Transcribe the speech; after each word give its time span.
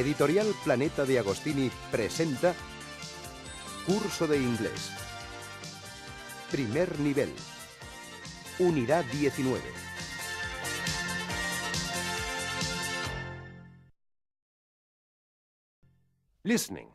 Editorial 0.00 0.54
Planeta 0.64 1.04
de 1.04 1.18
Agostini 1.18 1.70
presenta 1.90 2.54
Curso 3.86 4.26
de 4.26 4.38
Inglés. 4.38 4.90
Primer 6.50 6.98
nivel. 7.00 7.28
Unidad 8.58 9.04
19. 9.12 9.60
Listening. 16.44 16.88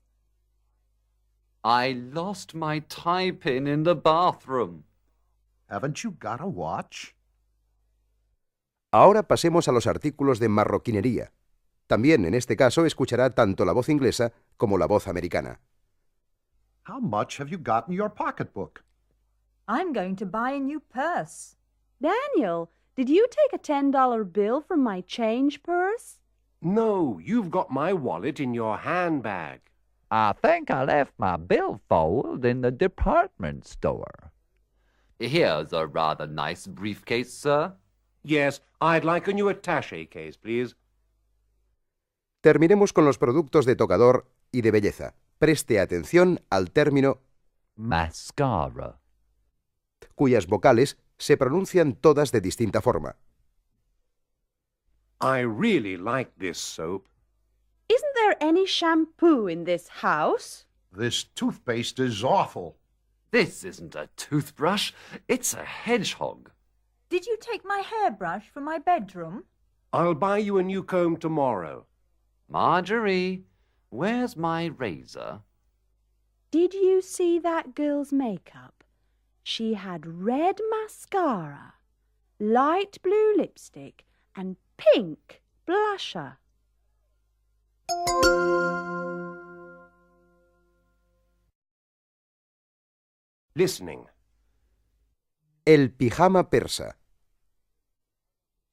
I 1.67 1.91
lost 2.13 2.55
my 2.55 2.79
tie 2.79 3.31
pin 3.31 3.67
in 3.67 3.83
the 3.83 3.93
bathroom. 3.93 4.85
Haven't 5.69 6.01
you 6.01 6.11
got 6.11 6.39
a 6.39 6.47
watch? 6.47 7.13
Ahora 8.93 9.27
pasemos 9.27 9.67
a 9.67 9.73
los 9.73 9.85
artículos 9.85 10.39
de 10.39 10.47
marroquinería. 10.47 11.33
También 11.88 12.23
en 12.23 12.35
este 12.35 12.55
caso 12.55 12.85
escuchará 12.85 13.31
tanto 13.35 13.65
la 13.65 13.73
voz 13.73 13.89
inglesa 13.89 14.31
como 14.55 14.77
la 14.77 14.88
voz 14.88 15.09
americana. 15.09 15.59
How 16.83 17.01
much 17.01 17.38
have 17.38 17.49
you 17.49 17.57
got 17.57 17.89
in 17.89 17.95
your 17.95 18.09
pocketbook? 18.09 18.85
I'm 19.67 19.91
going 19.91 20.15
to 20.15 20.25
buy 20.25 20.51
a 20.51 20.59
new 20.59 20.79
purse. 20.79 21.57
Daniel, 22.01 22.71
did 22.95 23.09
you 23.09 23.27
take 23.29 23.51
a 23.51 23.61
$10 23.61 24.31
bill 24.31 24.61
from 24.61 24.81
my 24.81 25.01
change 25.01 25.61
purse? 25.63 26.21
No, 26.61 27.19
you've 27.21 27.51
got 27.51 27.69
my 27.69 27.91
wallet 27.91 28.39
in 28.39 28.53
your 28.53 28.77
handbag. 28.77 29.66
I 30.09 30.33
think 30.41 30.69
I 30.69 30.83
left 30.86 31.13
my 31.17 31.38
billfold 31.38 32.45
in 32.45 32.61
the 32.61 32.72
department 32.72 33.66
store. 33.66 34.31
Here's 35.19 35.73
a 35.73 35.86
rather 35.88 36.27
nice 36.27 36.67
briefcase, 36.67 37.33
sir. 37.33 37.73
Yes, 38.23 38.61
I'd 38.80 39.03
like 39.03 39.28
a 39.28 39.33
new 39.33 39.50
attache 39.50 40.05
case, 40.05 40.38
please. 40.38 40.75
Terminemos 42.41 42.94
con 42.94 43.03
los 43.05 43.17
productos 43.17 43.66
de 43.66 43.75
tocador 43.75 44.28
y 44.52 44.61
de 44.61 44.72
belleza. 44.72 45.16
Preste 45.39 45.80
atención 45.80 46.39
al 46.50 46.72
término 46.72 47.19
Mascara. 47.75 49.00
cuyas 50.16 50.47
vocales 50.47 50.97
se 51.17 51.38
pronuncian 51.38 51.94
todas 51.94 52.31
de 52.31 52.41
distinta 52.41 52.81
forma. 52.81 53.17
I 55.19 55.41
really 55.41 55.97
like 55.97 56.31
this 56.38 56.57
soap. 56.57 57.07
Isn't 57.90 58.16
there 58.16 58.36
any 58.42 58.66
shampoo 58.66 59.48
in 59.48 59.64
this 59.64 59.88
house? 59.88 60.66
This 60.92 61.24
toothpaste 61.24 62.00
is 62.00 62.24
awful. 62.24 62.78
This 63.31 63.64
isn't 63.64 63.96
a 63.96 64.09
toothbrush, 64.16 64.94
it's 65.28 65.53
a 65.53 65.64
hedgehog. 65.64 66.52
Did 67.09 67.25
you 67.25 67.38
take 67.40 67.64
my 67.64 67.80
hairbrush 67.80 68.50
from 68.50 68.66
my 68.66 68.78
bedroom? 68.78 69.44
I'll 69.94 70.16
buy 70.16 70.40
you 70.40 70.58
a 70.58 70.64
new 70.64 70.84
comb 70.84 71.18
tomorrow. 71.18 71.86
Marjorie, 72.50 73.44
where's 73.90 74.36
my 74.36 74.66
razor? 74.66 75.42
Did 76.52 76.74
you 76.74 77.02
see 77.02 77.40
that 77.40 77.75
girl's 77.75 78.12
makeup? 78.12 78.84
She 79.44 79.75
had 79.75 80.06
red 80.06 80.59
mascara, 80.69 81.75
light 82.40 82.98
blue 83.02 83.36
lipstick, 83.38 84.06
and 84.36 84.58
pink 84.78 85.42
blusher. 85.66 86.38
Listening. 93.53 94.06
El 95.66 95.92
pijama 95.92 96.52
persa. 96.52 97.00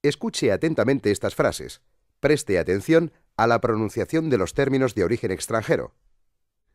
Escuche 0.03 0.53
atentamente 0.53 1.11
estas 1.11 1.35
frases. 1.35 1.81
Preste 2.21 2.59
atención 2.59 3.11
a 3.39 3.47
la 3.47 3.63
pronunciación 3.63 4.29
de 4.29 4.37
los 4.37 4.53
términos 4.53 4.95
de 4.95 5.05
origen 5.05 5.31
extranjero. 5.31 5.95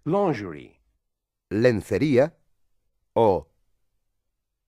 Lingerie. 0.06 0.82
Lencería 1.50 2.36
o 3.14 3.48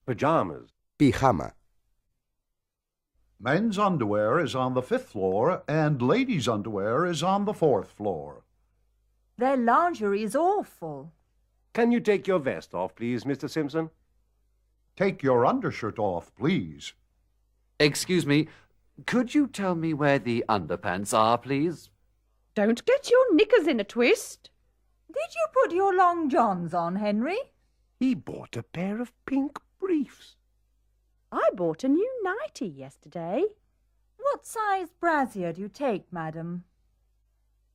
Pajamas. 0.06 0.76
pijama. 0.98 1.56
Men's 3.44 3.79
underwear 3.79 4.40
is 4.40 4.53
on 4.53 4.75
the 4.75 4.84
fifth 4.84 5.09
floor, 5.09 5.63
and 5.68 6.00
ladies' 6.00 6.47
underwear 6.47 7.07
is 7.07 7.24
on 7.24 7.46
the 7.46 7.56
fourth 7.56 7.90
floor. 7.90 8.44
Their 9.35 9.57
lingerie 9.57 10.22
is 10.22 10.35
awful. 10.35 11.12
Can 11.74 11.91
you 11.91 12.00
take 12.00 12.28
your 12.28 12.38
vest 12.38 12.75
off, 12.75 12.94
please, 12.96 13.24
Mr. 13.24 13.50
Simpson? 13.50 13.90
Take 14.96 15.24
your 15.24 15.44
undershirt 15.44 15.97
off, 15.97 16.31
please. 16.35 16.94
Excuse 17.79 18.28
me, 18.28 18.47
could 19.07 19.34
you 19.34 19.47
tell 19.47 19.73
me 19.73 19.96
where 19.96 20.19
the 20.19 20.46
underpants 20.47 21.18
are, 21.18 21.40
please? 21.40 21.90
Don't 22.53 22.85
get 22.85 23.09
your 23.09 23.34
knickers 23.34 23.66
in 23.66 23.79
a 23.79 23.84
twist. 23.84 24.52
Did 25.08 25.34
you 25.34 25.47
put 25.52 25.73
your 25.73 25.96
long 25.96 26.29
johns 26.29 26.75
on, 26.75 26.97
Henry? 26.97 27.40
He 28.00 28.13
bought 28.13 28.56
a 28.56 28.62
pair 28.62 29.02
of 29.02 29.12
pink 29.25 29.58
briefs. 29.79 30.35
I 31.31 31.50
bought 31.53 31.84
a 31.84 31.88
new 31.88 32.24
nightie 32.24 32.68
yesterday. 32.68 33.46
What 34.18 34.46
size 34.46 34.90
brassiere 35.00 35.53
do 35.53 35.62
you 35.62 35.69
take, 35.69 36.12
madam? 36.12 36.66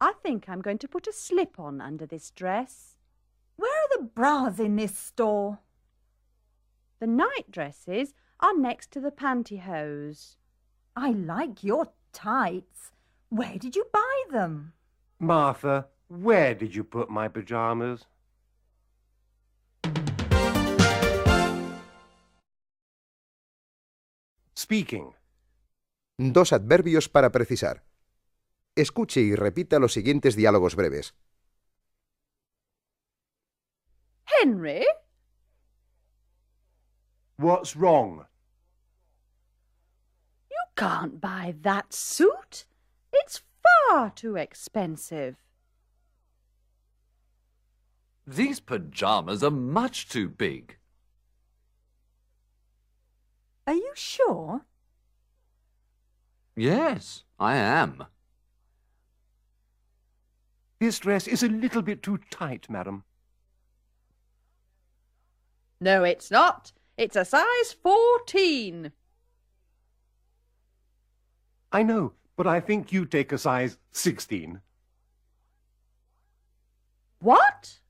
I 0.01 0.13
think 0.23 0.49
I'm 0.49 0.61
going 0.61 0.79
to 0.79 0.89
put 0.89 1.07
a 1.07 1.13
slip 1.13 1.59
on 1.59 1.81
under 1.81 2.05
this 2.05 2.31
dress. 2.31 2.97
Where 3.57 3.73
are 3.73 3.97
the 3.97 4.05
bras 4.05 4.59
in 4.59 4.77
this 4.77 4.97
store? 4.97 5.61
The 7.01 7.07
night 7.07 7.51
dresses 7.51 8.13
are 8.41 8.57
next 8.57 8.91
to 8.93 9.01
the 9.01 9.11
pantyhose. 9.11 10.37
I 10.95 11.11
like 11.11 11.65
your 11.65 11.89
tights. 12.13 12.93
Where 13.31 13.57
did 13.59 13.75
you 13.75 13.87
buy 13.93 14.23
them? 14.31 14.73
Martha, 15.19 15.87
where 16.09 16.55
did 16.55 16.75
you 16.75 16.85
put 16.85 17.09
my 17.09 17.29
pajamas? 17.29 18.05
Speaking. 24.67 25.15
Dos 26.19 26.53
adverbios 26.53 27.09
para 27.09 27.31
precisar. 27.31 27.85
Escuche 28.75 29.21
y 29.21 29.37
repita 29.37 29.79
los 29.79 29.93
siguientes 29.93 30.35
diálogos 30.35 30.75
breves. 30.75 31.15
Henry, 34.25 34.85
What's 37.39 37.77
wrong? 37.77 38.27
you 40.51 40.65
can't 40.75 41.21
buy 41.21 41.55
that 41.63 41.93
suit. 41.93 42.65
It's 43.13 43.43
far 43.63 44.11
too 44.11 44.35
expensive. 44.37 45.37
These 48.27 48.59
pajamas 48.59 49.45
are 49.45 49.53
much 49.53 50.09
too 50.09 50.29
big. 50.29 50.77
Are 53.67 53.75
you 53.75 53.93
sure? 53.95 54.63
Yes, 56.55 57.25
I 57.39 57.57
am. 57.57 58.05
This 60.79 60.99
dress 60.99 61.27
is 61.27 61.43
a 61.43 61.49
little 61.49 61.83
bit 61.83 62.03
too 62.03 62.19
tight, 62.31 62.69
madam. 62.71 63.05
No, 65.81 66.05
it's 66.05 66.31
not. 66.31 66.73
It's 66.97 67.17
a 67.17 67.25
size 67.25 67.77
14. 67.83 68.93
I 71.73 71.83
know, 71.83 72.13
but 72.37 72.47
I 72.47 72.61
think 72.61 72.93
you 72.93 73.05
take 73.05 73.33
a 73.33 73.39
size 73.39 73.77
16. 73.93 74.61
What? 77.19 77.81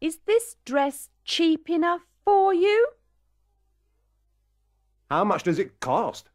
Is 0.00 0.18
this 0.26 0.56
dress 0.64 1.08
cheap 1.24 1.68
enough 1.68 2.02
for 2.24 2.54
you? 2.54 2.88
How 5.14 5.22
much 5.22 5.44
does 5.44 5.60
it 5.60 5.78
cost? 5.78 6.28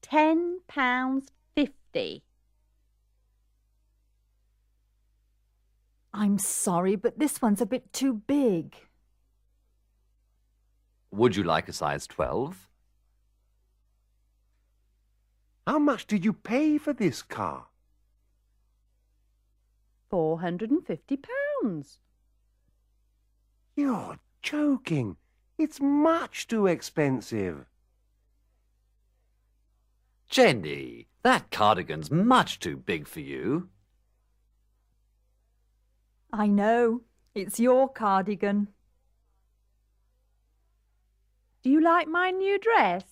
Ten 0.00 0.60
pounds 0.68 1.32
fifty. 1.56 2.22
I'm 6.14 6.38
sorry, 6.38 6.94
but 6.94 7.18
this 7.18 7.42
one's 7.42 7.60
a 7.60 7.66
bit 7.66 7.92
too 7.92 8.14
big. 8.14 8.76
Would 11.10 11.34
you 11.34 11.42
like 11.42 11.68
a 11.68 11.72
size 11.72 12.06
12? 12.06 12.68
How 15.66 15.80
much 15.80 16.06
did 16.06 16.24
you 16.24 16.32
pay 16.32 16.78
for 16.78 16.92
this 16.92 17.22
car? 17.22 17.66
Four 20.08 20.38
hundred 20.42 20.70
and 20.70 20.86
fifty 20.86 21.16
pounds. 21.16 21.98
You're 23.74 24.20
joking. 24.42 25.16
It's 25.58 25.80
much 25.80 26.48
too 26.48 26.66
expensive. 26.66 27.66
Jenny, 30.28 31.06
that 31.22 31.50
cardigan's 31.50 32.10
much 32.10 32.60
too 32.60 32.76
big 32.76 33.06
for 33.08 33.20
you. 33.20 33.68
I 36.32 36.46
know. 36.46 37.02
It's 37.34 37.60
your 37.60 37.88
cardigan. 37.88 38.68
Do 41.62 41.70
you 41.70 41.80
like 41.80 42.08
my 42.08 42.30
new 42.30 42.58
dress? 42.58 43.04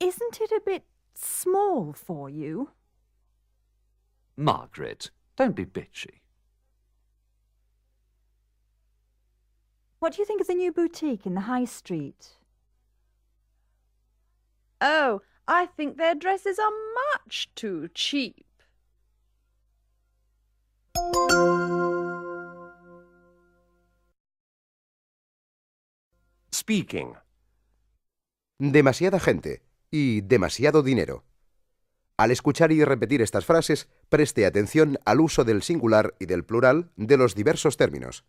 Isn't 0.00 0.40
it 0.40 0.50
a 0.52 0.60
bit 0.64 0.84
small 1.14 1.92
for 1.92 2.28
you? 2.28 2.70
Margaret, 4.36 5.10
don't 5.36 5.56
be 5.56 5.64
bitchy. 5.64 6.20
What 10.04 10.16
do 10.16 10.20
you 10.20 10.26
think 10.26 10.42
of 10.42 10.48
the 10.48 10.54
new 10.54 10.70
boutique 10.70 11.24
in 11.24 11.32
the 11.32 11.48
high 11.48 11.64
street? 11.64 12.36
Oh, 14.82 15.22
I 15.48 15.64
think 15.64 15.96
their 15.96 16.14
dresses 16.14 16.58
are 16.58 16.70
much 17.24 17.48
too 17.54 17.88
cheap. 17.94 18.44
Speaking. 26.52 27.14
Demasiada 28.58 29.18
gente 29.18 29.62
y 29.90 30.20
demasiado 30.20 30.82
dinero. 30.82 31.24
Al 32.18 32.30
escuchar 32.30 32.72
y 32.72 32.84
repetir 32.84 33.22
estas 33.22 33.46
frases, 33.46 33.88
preste 34.10 34.44
atención 34.44 34.98
al 35.06 35.22
uso 35.22 35.44
del 35.44 35.62
singular 35.62 36.14
y 36.20 36.26
del 36.26 36.44
plural 36.44 36.90
de 36.96 37.16
los 37.16 37.34
diversos 37.34 37.78
términos. 37.78 38.26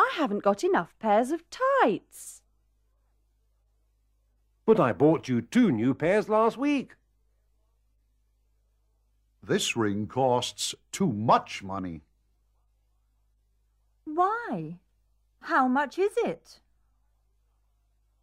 I 0.00 0.12
haven't 0.16 0.42
got 0.42 0.64
enough 0.64 0.98
pairs 0.98 1.30
of 1.30 1.44
tights. 1.50 2.40
But 4.64 4.80
I 4.80 4.94
bought 4.94 5.28
you 5.28 5.42
two 5.42 5.70
new 5.70 5.92
pairs 5.92 6.26
last 6.26 6.56
week. 6.56 6.94
This 9.42 9.76
ring 9.76 10.06
costs 10.06 10.74
too 10.90 11.12
much 11.12 11.62
money. 11.62 12.00
Why? 14.06 14.78
How 15.40 15.68
much 15.68 15.98
is 15.98 16.16
it? 16.16 16.60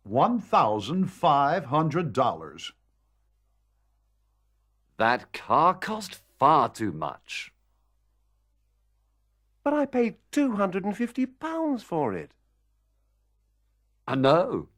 $1,500. 0.10 2.72
That 4.98 5.32
car 5.32 5.76
cost 5.76 6.22
far 6.40 6.70
too 6.70 6.92
much. 6.92 7.54
But 9.68 9.74
I 9.74 9.86
paid 9.86 10.16
£250 10.32 11.84
for 11.84 12.14
it. 12.14 12.32
I 14.08 14.16
know. 14.16 14.70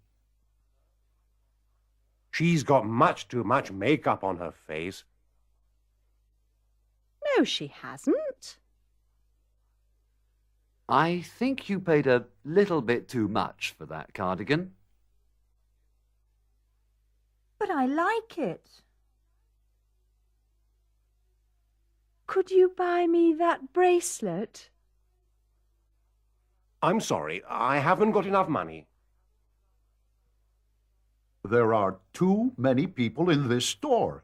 She's 2.31 2.63
got 2.63 2.87
much 2.87 3.27
too 3.27 3.43
much 3.43 3.71
makeup 3.71 4.23
on 4.23 4.37
her 4.37 4.51
face. 4.51 5.03
No, 7.37 7.43
she 7.43 7.67
hasn't. 7.67 8.57
I 10.87 11.21
think 11.21 11.69
you 11.69 11.79
paid 11.79 12.07
a 12.07 12.25
little 12.43 12.81
bit 12.81 13.07
too 13.07 13.27
much 13.27 13.75
for 13.77 13.85
that 13.85 14.15
cardigan. 14.15 14.71
But 17.59 17.69
I 17.69 17.85
like 17.85 18.39
it. 18.39 18.67
Could 22.25 22.49
you 22.49 22.73
buy 22.75 23.05
me 23.05 23.35
that 23.35 23.71
bracelet? 23.71 24.71
I'm 26.81 26.99
sorry, 27.01 27.41
I 27.49 27.79
haven't 27.79 28.11
got 28.11 28.25
enough 28.25 28.47
money. 28.47 28.87
There 31.43 31.73
are 31.73 31.97
too 32.13 32.53
many 32.57 32.87
people 32.87 33.29
in 33.29 33.49
this 33.49 33.65
store. 33.65 34.23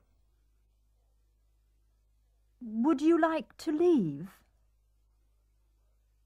Would 2.61 3.01
you 3.01 3.19
like 3.19 3.55
to 3.57 3.71
leave? 3.71 4.29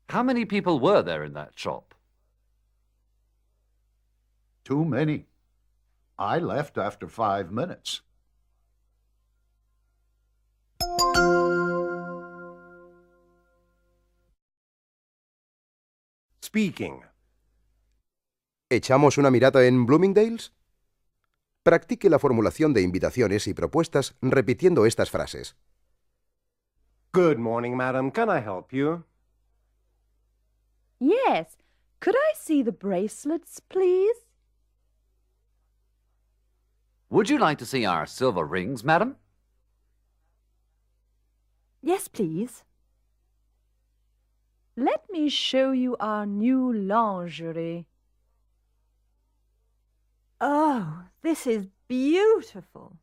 How 0.10 0.24
many 0.24 0.46
people 0.46 0.80
were 0.80 1.02
there 1.02 1.24
in 1.24 1.34
that 1.34 1.58
shop? 1.58 1.94
Too 4.64 4.86
many. 4.86 5.26
I 6.18 6.40
left 6.40 6.78
after 6.78 7.08
five 7.08 7.52
minutes. 7.52 8.02
Speaking. 16.50 17.02
¿Echamos 18.72 19.20
una 19.20 19.30
mirada 19.30 19.68
en 19.68 19.86
Bloomingdale's? 19.86 20.52
Practique 21.62 22.10
la 22.10 22.18
formulación 22.18 22.74
de 22.74 22.82
invitaciones 22.82 23.46
y 23.46 23.54
propuestas 23.54 24.16
repitiendo 24.20 24.88
estas 24.88 25.12
frases. 25.12 25.56
Good 27.14 27.38
morning, 27.38 27.76
madam. 27.76 28.10
Can 28.10 28.30
I 28.30 28.42
help 28.42 28.74
you? 28.74 29.04
Yes. 31.00 31.56
Could 32.00 32.16
I 32.16 32.34
see 32.36 32.64
the 32.64 32.72
bracelets, 32.72 33.62
please? 33.70 34.26
Would 37.12 37.30
you 37.30 37.38
like 37.38 37.60
to 37.60 37.66
see 37.66 37.86
our 37.86 38.08
silver 38.08 38.44
rings, 38.44 38.84
madam? 38.84 39.18
Yes, 41.84 42.08
please. 42.08 42.64
Let 44.80 45.10
me 45.12 45.28
show 45.28 45.74
you 45.74 45.98
our 46.00 46.26
new 46.26 46.72
lingerie. 46.72 47.86
Oh, 50.40 51.04
this 51.22 51.46
is 51.46 51.68
beautiful. 51.90 52.96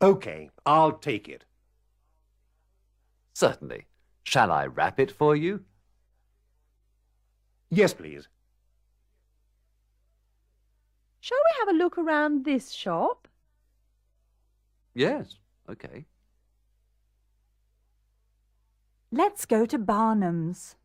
OK, 0.00 0.50
I'll 0.66 0.94
take 0.94 1.28
it. 1.28 1.44
Certainly. 3.34 3.86
Shall 4.24 4.50
I 4.50 4.66
wrap 4.66 4.98
it 4.98 5.12
for 5.12 5.36
you? 5.36 5.64
Yes, 7.70 7.94
please. 7.94 8.26
Shall 11.20 11.38
we 11.38 11.58
have 11.60 11.68
a 11.76 11.78
look 11.78 11.98
around 11.98 12.44
this 12.44 12.72
shop? 12.72 13.28
Yes. 14.92 15.38
Okay. 15.70 16.04
Let's 19.16 19.46
go 19.46 19.64
to 19.64 19.78
Barnum's. 19.78 20.76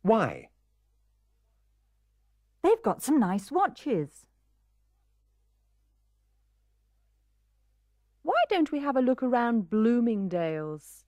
Why? 0.00 0.48
They've 2.62 2.82
got 2.82 3.02
some 3.02 3.20
nice 3.20 3.52
watches. 3.52 4.26
Why 8.22 8.42
don't 8.48 8.72
we 8.72 8.78
have 8.78 8.96
a 8.96 9.02
look 9.02 9.22
around 9.22 9.68
Bloomingdale's? 9.68 11.04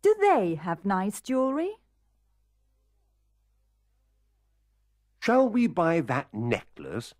Do 0.00 0.16
they 0.18 0.54
have 0.54 0.86
nice 0.86 1.20
jewellery? 1.20 1.72
Shall 5.20 5.46
we 5.46 5.66
buy 5.66 6.00
that 6.00 6.32
necklace? 6.32 7.12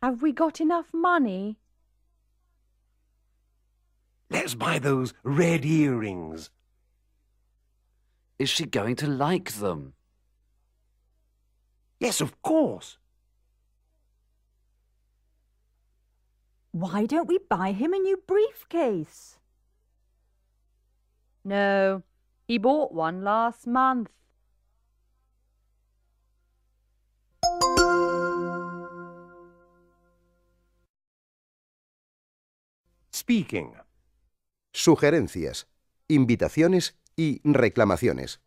Have 0.00 0.22
we 0.22 0.30
got 0.30 0.60
enough 0.60 0.94
money? 0.94 1.58
Let's 4.30 4.54
buy 4.54 4.78
those 4.78 5.14
red 5.22 5.64
earrings. 5.64 6.50
Is 8.38 8.50
she 8.50 8.66
going 8.66 8.96
to 8.96 9.06
like 9.06 9.52
them? 9.52 9.94
Yes, 11.98 12.20
of 12.20 12.40
course. 12.42 12.98
Why 16.72 17.06
don't 17.06 17.26
we 17.26 17.38
buy 17.48 17.72
him 17.72 17.92
a 17.92 17.98
new 17.98 18.18
briefcase? 18.26 19.38
No, 21.44 22.02
he 22.46 22.58
bought 22.58 22.92
one 22.92 23.24
last 23.24 23.66
month. 23.66 24.10
Speaking. 33.10 33.74
Sugerencias, 34.80 35.66
invitaciones 36.06 36.96
y 37.16 37.40
reclamaciones. 37.42 38.40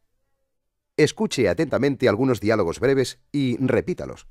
Escuche 0.96 1.50
atentamente 1.50 2.08
algunos 2.08 2.40
diálogos 2.40 2.80
breves 2.80 3.20
y 3.34 3.58
repítalos. 3.58 4.28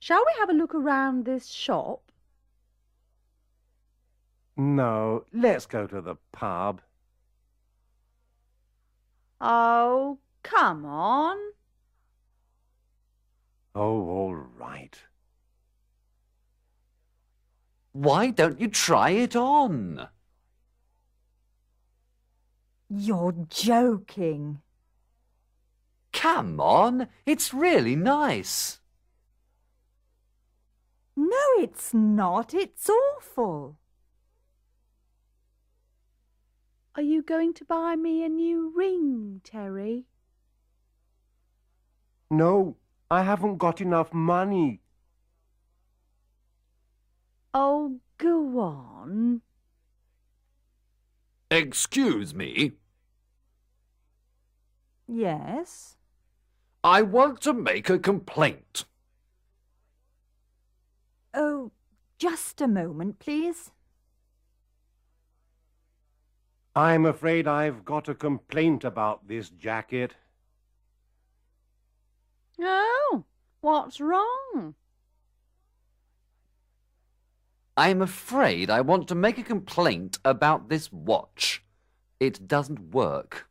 Shall 0.00 0.24
we 0.26 0.32
have 0.40 0.50
a 0.50 0.54
look 0.54 0.74
around 0.74 1.24
this 1.24 1.46
shop? 1.46 2.10
No, 4.56 5.24
let's 5.32 5.68
go 5.68 5.86
to 5.86 6.02
the 6.02 6.16
pub. 6.32 6.80
Oh, 9.40 10.18
come 10.42 10.84
on. 10.84 11.36
Oh, 13.72 14.10
all 14.10 14.34
right. 14.34 14.98
Why 17.92 18.30
don't 18.30 18.60
you 18.60 18.68
try 18.68 19.10
it 19.10 19.34
on? 19.34 20.08
You're 22.88 23.34
joking. 23.48 24.60
Come 26.12 26.60
on, 26.60 27.08
it's 27.26 27.52
really 27.52 27.96
nice. 27.96 28.80
No, 31.16 31.36
it's 31.58 31.92
not. 31.92 32.54
It's 32.54 32.88
awful. 32.88 33.78
Are 36.94 37.02
you 37.02 37.22
going 37.22 37.54
to 37.54 37.64
buy 37.64 37.94
me 37.96 38.24
a 38.24 38.28
new 38.28 38.72
ring, 38.74 39.40
Terry? 39.44 40.06
No, 42.30 42.76
I 43.10 43.22
haven't 43.22 43.58
got 43.58 43.80
enough 43.80 44.12
money. 44.12 44.80
Oh, 47.54 47.98
go 48.18 48.58
on. 48.58 49.42
Excuse 51.50 52.34
me. 52.34 52.72
Yes. 55.06 55.96
I 56.84 57.02
want 57.02 57.40
to 57.42 57.52
make 57.52 57.88
a 57.88 57.98
complaint. 57.98 58.84
Oh, 61.34 61.72
just 62.18 62.60
a 62.60 62.68
moment, 62.68 63.18
please. 63.18 63.70
I'm 66.76 67.06
afraid 67.06 67.48
I've 67.48 67.84
got 67.84 68.08
a 68.08 68.14
complaint 68.14 68.84
about 68.84 69.26
this 69.26 69.48
jacket. 69.50 70.14
Oh, 72.60 73.24
what's 73.60 74.00
wrong? 74.00 74.74
I'm 77.78 78.02
afraid 78.02 78.70
I 78.70 78.80
want 78.80 79.06
to 79.06 79.14
make 79.14 79.38
a 79.38 79.44
complaint 79.44 80.18
about 80.24 80.68
this 80.68 80.90
watch. 80.90 81.62
It 82.18 82.48
doesn't 82.48 82.92
work. 82.92 83.48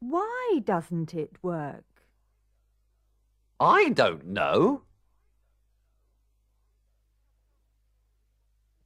Why 0.00 0.58
doesn't 0.64 1.14
it 1.14 1.36
work? 1.40 1.84
I 3.60 3.90
don't 3.90 4.26
know. 4.26 4.82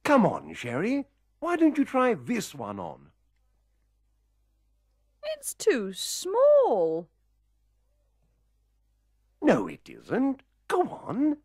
Come 0.03 0.23
on, 0.23 0.53
Sherry. 0.53 1.07
Why 1.39 1.55
don't 1.55 1.79
you 1.79 1.83
try 1.83 2.13
this 2.13 2.53
one 2.53 2.79
on? 2.79 3.09
It's 5.35 5.55
too 5.55 5.93
small. 5.93 7.09
No, 9.41 9.67
it 9.67 9.89
isn't. 9.89 10.43
Go 10.67 10.83
on. 10.83 11.37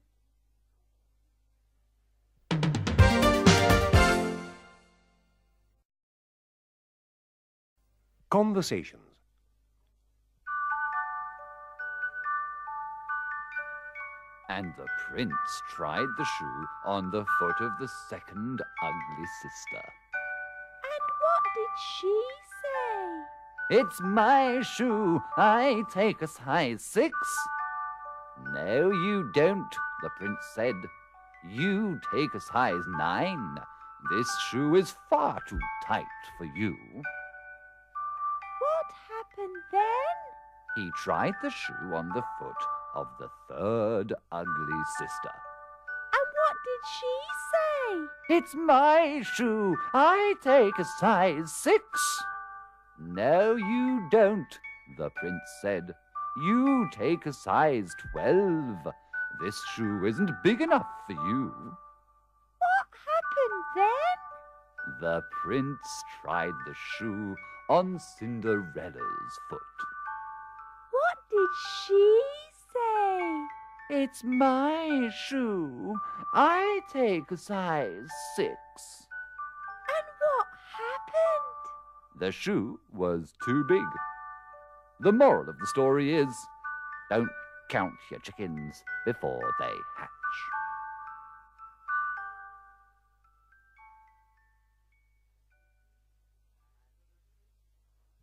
Conversations. 8.34 9.00
And 14.48 14.74
the 14.76 14.86
prince 15.08 15.32
tried 15.76 16.08
the 16.18 16.24
shoe 16.24 16.66
on 16.84 17.12
the 17.12 17.24
foot 17.38 17.60
of 17.60 17.70
the 17.78 17.88
second 18.10 18.60
ugly 18.82 19.26
sister. 19.40 19.84
And 20.82 21.04
what 21.22 21.44
did 21.54 21.74
she 22.00 22.22
say? 23.70 23.78
It's 23.78 24.00
my 24.00 24.62
shoe. 24.62 25.22
I 25.36 25.84
take 25.94 26.20
a 26.20 26.26
size 26.26 26.82
six. 26.82 27.16
No, 28.52 28.90
you 28.90 29.30
don't, 29.32 29.72
the 30.02 30.10
prince 30.18 30.40
said. 30.56 30.74
You 31.48 32.00
take 32.12 32.34
a 32.34 32.40
size 32.40 32.82
nine. 32.98 33.58
This 34.10 34.28
shoe 34.50 34.74
is 34.74 34.92
far 35.08 35.38
too 35.48 35.60
tight 35.86 36.04
for 36.36 36.46
you. 36.46 36.76
Then? 39.72 39.82
He 40.76 40.90
tried 41.02 41.34
the 41.42 41.50
shoe 41.50 41.94
on 41.94 42.08
the 42.08 42.24
foot 42.38 42.62
of 42.94 43.08
the 43.18 43.28
third 43.48 44.12
ugly 44.32 44.82
sister. 44.98 45.34
And 46.12 46.28
what 46.38 46.56
did 46.64 46.82
she 46.98 47.14
say? 47.52 48.36
It's 48.36 48.54
my 48.54 49.22
shoe. 49.34 49.76
I 49.94 50.34
take 50.42 50.78
a 50.78 50.84
size 50.98 51.52
six. 51.52 51.84
No, 53.00 53.56
you 53.56 54.08
don't, 54.10 54.58
the 54.98 55.10
prince 55.10 55.42
said. 55.60 55.94
You 56.42 56.88
take 56.92 57.26
a 57.26 57.32
size 57.32 57.90
twelve. 58.12 58.78
This 59.42 59.60
shoe 59.74 60.04
isn't 60.06 60.30
big 60.42 60.60
enough 60.60 60.86
for 61.06 61.12
you. 61.12 61.52
What 62.58 62.88
happened 63.10 63.64
then? 63.76 65.00
The 65.00 65.22
prince 65.42 66.04
tried 66.22 66.54
the 66.66 66.74
shoe 66.96 67.36
on 67.68 67.98
Cinderella's 68.18 69.38
foot. 69.48 69.60
What 70.90 71.18
did 71.30 71.48
she 71.86 72.22
say? 72.72 74.02
It's 74.02 74.24
my 74.24 75.10
shoe. 75.26 75.94
I 76.34 76.80
take 76.92 77.30
a 77.30 77.36
size 77.36 78.08
six. 78.36 78.56
And 79.88 80.06
what 80.20 80.46
happened? 80.72 82.20
The 82.20 82.32
shoe 82.32 82.80
was 82.92 83.32
too 83.44 83.64
big. 83.68 83.84
The 85.00 85.12
moral 85.12 85.48
of 85.48 85.58
the 85.58 85.66
story 85.66 86.14
is 86.14 86.34
don't 87.10 87.28
count 87.68 87.94
your 88.10 88.20
chickens 88.20 88.82
before 89.04 89.54
they 89.58 89.72
hatch. 89.96 90.13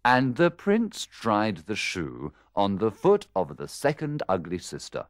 And 0.04 0.36
the 0.36 0.50
prince 0.50 1.06
tried 1.06 1.58
the 1.68 1.76
shoe 1.76 2.34
on 2.56 2.78
the 2.78 2.92
foot 2.92 3.28
of 3.36 3.58
the 3.58 3.68
second 3.68 4.24
ugly 4.28 4.58
sister. 4.58 5.06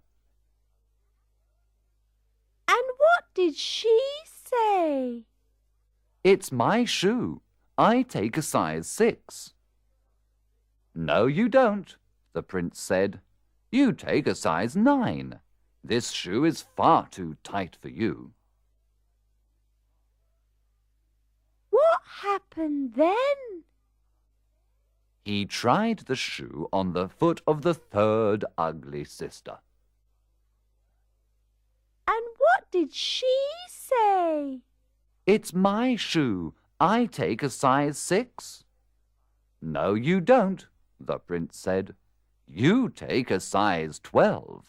And 2.68 2.84
what 2.98 3.24
did 3.34 3.56
she 3.56 4.00
say? 4.44 5.24
It's 6.24 6.52
my 6.52 6.84
shoe. 6.86 7.42
I 7.78 8.02
take 8.02 8.38
a 8.38 8.42
size 8.42 8.88
six. 8.88 9.54
No, 10.94 11.26
you 11.26 11.48
don't, 11.48 11.96
the 12.34 12.44
prince 12.44 12.80
said. 12.80 13.22
You 13.72 13.94
take 13.94 14.28
a 14.28 14.36
size 14.36 14.76
nine. 14.76 15.40
This 15.84 16.12
shoe 16.12 16.44
is 16.44 16.66
far 16.76 17.08
too 17.08 17.38
tight 17.44 17.78
for 17.82 17.88
you. 17.88 18.34
What 21.70 22.02
happened 22.22 22.94
then? 22.96 23.16
He 25.24 25.46
tried 25.46 26.00
the 26.00 26.16
shoe 26.16 26.68
on 26.74 26.94
the 26.94 27.08
foot 27.08 27.42
of 27.46 27.62
the 27.62 27.74
third 27.74 28.44
ugly 28.58 29.04
sister. 29.04 29.60
And 32.08 32.26
what 32.38 32.72
did 32.72 32.94
she 32.94 33.32
say? 33.70 34.62
It's 35.26 35.54
my 35.54 35.96
shoe. 35.96 36.56
I 36.80 37.06
take 37.06 37.44
a 37.44 37.50
size 37.50 38.00
six. 38.00 38.64
No, 39.62 39.94
you 39.94 40.20
don't, 40.20 40.66
the 41.00 41.20
prince 41.20 41.56
said. 41.56 41.94
You 42.48 42.90
take 42.90 43.30
a 43.30 43.40
size 43.40 44.00
twelve. 44.00 44.66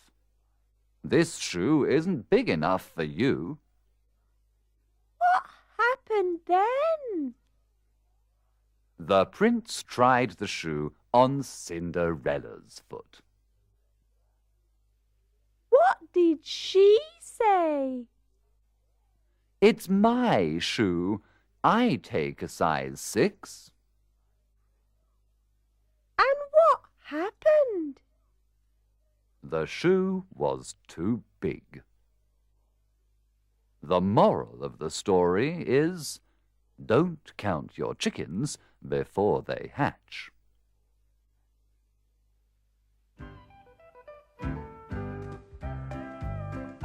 This 1.02 1.38
shoe 1.38 1.85
isn't 1.85 2.30
big 2.30 2.49
enough 2.49 2.92
for 2.94 3.02
you. 3.02 3.59
What 5.16 5.44
happened 5.78 6.40
then? 6.47 7.35
The 9.04 9.25
prince 9.25 9.82
tried 9.82 10.30
the 10.32 10.47
shoe 10.47 10.92
on 11.12 11.42
Cinderella's 11.42 12.82
foot. 12.88 13.18
What 15.71 15.99
did 16.12 16.47
she 16.47 17.00
say? 17.21 18.04
It's 19.61 19.88
my 19.88 20.59
shoe. 20.61 21.21
I 21.64 21.99
take 22.00 22.42
a 22.42 22.49
size 22.49 23.00
six. 23.00 23.73
And 26.16 26.38
what 26.52 26.82
happened? 27.06 28.02
The 29.42 29.66
shoe 29.66 30.26
was 30.32 30.76
too 30.87 31.25
big. 31.40 31.82
The 33.82 34.00
moral 34.00 34.62
of 34.62 34.78
the 34.78 34.90
story 34.90 35.64
is 35.66 36.21
don't 36.85 37.32
count 37.37 37.76
your 37.76 37.97
chickens 37.97 38.59
before 38.87 39.43
they 39.43 39.71
hatch. 39.75 40.31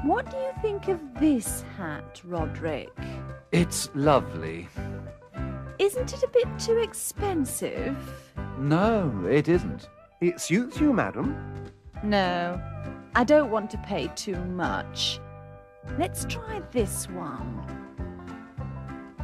What 0.03 0.29
do 0.29 0.37
you 0.37 0.51
think 0.61 0.87
of 0.87 0.99
this 1.19 1.63
hat, 1.75 2.21
Roderick? 2.23 2.95
It's 3.51 3.89
lovely. 3.93 4.69
Isn't 5.79 6.13
it 6.13 6.23
a 6.23 6.27
bit 6.29 6.47
too 6.59 6.77
expensive? 6.77 7.97
No, 8.57 9.25
it 9.29 9.47
isn't. 9.47 9.89
It 10.21 10.39
suits 10.39 10.79
you, 10.79 10.93
madam. 10.93 11.35
No, 12.03 12.61
I 13.15 13.23
don't 13.23 13.51
want 13.51 13.69
to 13.71 13.77
pay 13.79 14.07
too 14.15 14.37
much. 14.45 15.19
Let's 15.97 16.25
try 16.25 16.61
this 16.71 17.09
one. 17.09 17.65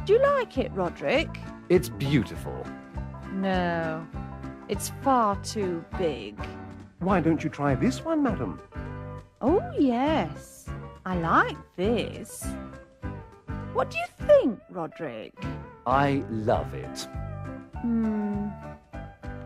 Do 0.04 0.12
you 0.12 0.22
like 0.22 0.58
it, 0.58 0.72
Roderick? 0.72 1.38
It's 1.70 1.88
beautiful. 1.88 2.66
No, 3.32 4.06
it's 4.68 4.92
far 5.02 5.36
too 5.36 5.82
big. 5.98 6.38
Why 6.98 7.20
don't 7.20 7.42
you 7.42 7.48
try 7.48 7.74
this 7.74 8.04
one, 8.04 8.22
madam? 8.22 8.60
Oh, 9.40 9.62
yes, 9.78 10.66
I 11.06 11.16
like 11.16 11.56
this. 11.76 12.46
What 13.72 13.90
do 13.90 13.96
you 13.98 14.26
think, 14.26 14.60
Roderick? 14.70 15.34
I 15.86 16.22
love 16.30 16.72
it. 16.74 17.08
Hmm, 17.80 18.48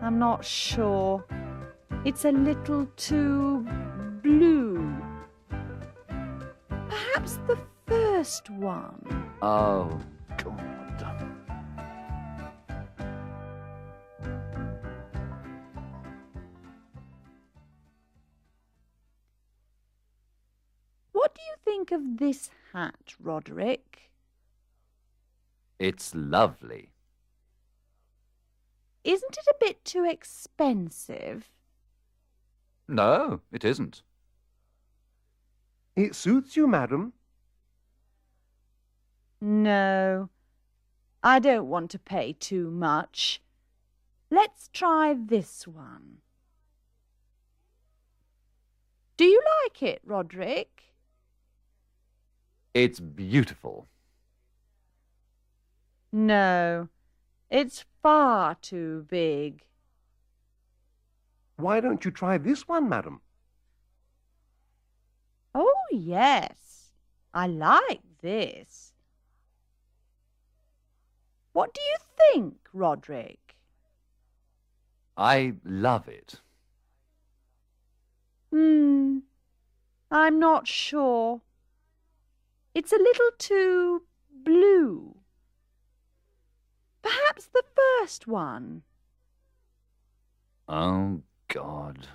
I'm 0.01 0.19
not 0.19 0.43
sure. 0.43 1.23
It's 2.05 2.25
a 2.25 2.31
little 2.31 2.85
too 2.97 3.65
blue. 4.21 4.93
Perhaps 6.69 7.39
the 7.47 7.57
first 7.87 8.49
one. 8.49 9.31
Oh, 9.41 9.99
God. 10.37 10.78
Of 22.09 22.17
this 22.17 22.49
hat, 22.73 23.15
Roderick? 23.21 24.11
It's 25.77 26.13
lovely. 26.15 26.91
Isn't 29.03 29.37
it 29.37 29.47
a 29.49 29.55
bit 29.59 29.85
too 29.85 30.05
expensive? 30.05 31.49
No, 32.87 33.41
it 33.51 33.63
isn't. 33.63 34.01
It 35.95 36.15
suits 36.15 36.57
you, 36.57 36.67
madam. 36.67 37.13
No, 39.41 40.29
I 41.23 41.39
don't 41.39 41.69
want 41.69 41.91
to 41.91 41.99
pay 41.99 42.33
too 42.33 42.69
much. 42.69 43.41
Let's 44.29 44.69
try 44.73 45.15
this 45.17 45.65
one. 45.65 46.17
Do 49.15 49.25
you 49.25 49.41
like 49.63 49.83
it, 49.83 50.01
Roderick? 50.05 50.88
It's 52.73 52.99
beautiful. 52.99 53.87
No, 56.11 56.89
it's 57.49 57.85
far 58.01 58.55
too 58.55 59.05
big. 59.09 59.63
Why 61.57 61.79
don't 61.79 62.05
you 62.05 62.11
try 62.11 62.37
this 62.37 62.67
one, 62.67 62.87
madam? 62.87 63.21
Oh, 65.53 65.85
yes, 65.91 66.91
I 67.33 67.47
like 67.47 68.01
this. 68.21 68.93
What 71.53 71.73
do 71.73 71.81
you 71.81 71.97
think, 72.17 72.55
Roderick? 72.71 73.55
I 75.17 75.55
love 75.65 76.07
it. 76.07 76.35
Hmm, 78.51 79.19
I'm 80.09 80.39
not 80.39 80.67
sure. 80.67 81.41
It's 82.79 82.93
a 82.93 82.95
little 82.95 83.31
too 83.37 84.03
blue. 84.45 85.17
Perhaps 87.01 87.47
the 87.47 87.63
first 87.75 88.25
one. 88.25 88.83
Oh, 90.69 91.21
God. 91.49 92.07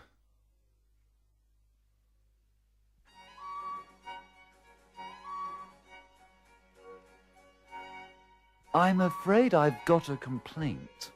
I'm 8.72 9.02
afraid 9.02 9.52
I've 9.52 9.84
got 9.84 10.08
a 10.08 10.16
complaint. 10.16 11.12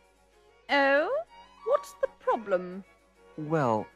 Oh? 0.68 1.10
What's 1.64 1.94
the 2.02 2.08
problem? 2.20 2.84
Well, 3.38 3.86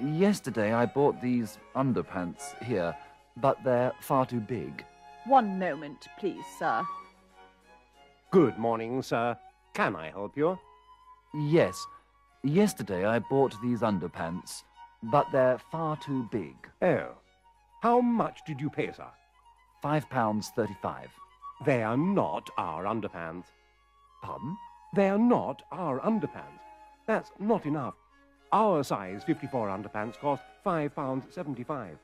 yesterday 0.00 0.72
I 0.72 0.86
bought 0.86 1.20
these 1.20 1.58
underpants 1.74 2.62
here, 2.62 2.96
but 3.36 3.62
they're 3.64 3.92
far 4.00 4.26
too 4.26 4.40
big. 4.40 4.84
One 5.26 5.58
moment, 5.58 6.08
please, 6.18 6.44
sir. 6.58 6.82
Good 8.30 8.58
morning, 8.58 9.02
sir. 9.02 9.36
Can 9.74 9.96
I 9.96 10.10
help 10.10 10.36
you? 10.36 10.58
Yes, 11.34 11.84
yesterday 12.42 13.04
I 13.04 13.18
bought 13.18 13.54
these 13.62 13.80
underpants, 13.80 14.62
but 15.02 15.26
they're 15.32 15.58
far 15.58 15.96
too 15.96 16.28
big. 16.30 16.54
Oh. 16.82 17.08
How 17.82 18.00
much 18.00 18.40
did 18.46 18.60
you 18.60 18.70
pay, 18.70 18.92
sir? 18.92 19.08
Five 19.82 20.08
pounds 20.08 20.50
thirty-five. 20.56 21.10
They 21.64 21.82
are 21.82 21.96
not 21.96 22.48
our 22.56 22.84
underpants. 22.84 23.46
Pardon? 24.22 24.56
They 24.94 25.08
are 25.08 25.18
not 25.18 25.62
our 25.72 26.00
underpants. 26.00 26.60
That's 27.06 27.30
not 27.38 27.66
enough. 27.66 27.94
Our 28.52 28.84
size 28.84 29.24
54 29.24 29.68
underpants 29.68 30.18
cost 30.18 30.42
£5.75. 30.64 31.96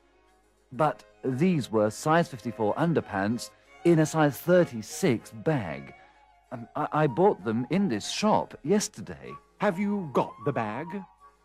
But 0.71 1.03
these 1.23 1.71
were 1.71 1.89
size 1.89 2.27
54 2.27 2.75
underpants 2.75 3.49
in 3.83 3.99
a 3.99 4.05
size 4.05 4.37
36 4.37 5.31
bag. 5.31 5.93
Um, 6.51 6.67
I, 6.75 6.87
I 6.93 7.07
bought 7.07 7.43
them 7.43 7.67
in 7.69 7.89
this 7.89 8.09
shop 8.09 8.57
yesterday. 8.63 9.31
Have 9.59 9.79
you 9.79 10.09
got 10.13 10.33
the 10.45 10.51
bag? 10.53 10.87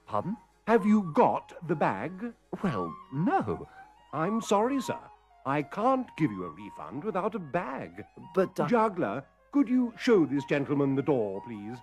Pardon? 0.07 0.37
Have 0.67 0.85
you 0.85 1.13
got 1.15 1.53
the 1.69 1.75
bag? 1.75 2.33
Well, 2.63 2.95
no. 3.13 3.69
I'm 4.13 4.41
sorry, 4.41 4.81
sir. 4.81 4.99
I 5.45 5.63
can't 5.63 6.09
give 6.17 6.33
you 6.33 6.45
a 6.45 6.51
refund 6.51 7.05
without 7.05 7.35
a 7.35 7.39
bag. 7.39 8.05
But 8.35 8.59
uh, 8.59 8.67
Juggler, 8.67 9.25
could 9.53 9.69
you 9.69 9.93
show 9.99 10.27
this 10.27 10.45
gentleman 10.45 10.95
the 10.95 11.03
door, 11.03 11.43
please? 11.47 11.79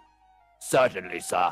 certainly, 0.59 1.19
sir. 1.19 1.51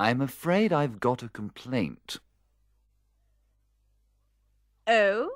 I'm 0.00 0.22
afraid 0.22 0.72
I've 0.72 0.98
got 0.98 1.22
a 1.22 1.28
complaint. 1.28 2.20
Oh? 4.86 5.32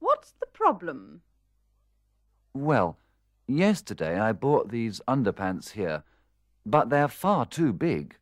What's 0.00 0.32
the 0.40 0.46
problem? 0.46 1.20
Well, 2.52 2.98
yesterday 3.46 4.18
I 4.18 4.32
bought 4.32 4.72
these 4.72 5.00
underpants 5.06 5.70
here, 5.70 6.02
but 6.66 6.90
they're 6.90 7.06
far 7.06 7.46
too 7.46 7.72
big. 7.72 8.16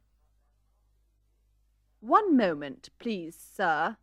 One 2.00 2.36
moment, 2.36 2.90
please, 2.98 3.38
sir. 3.56 3.96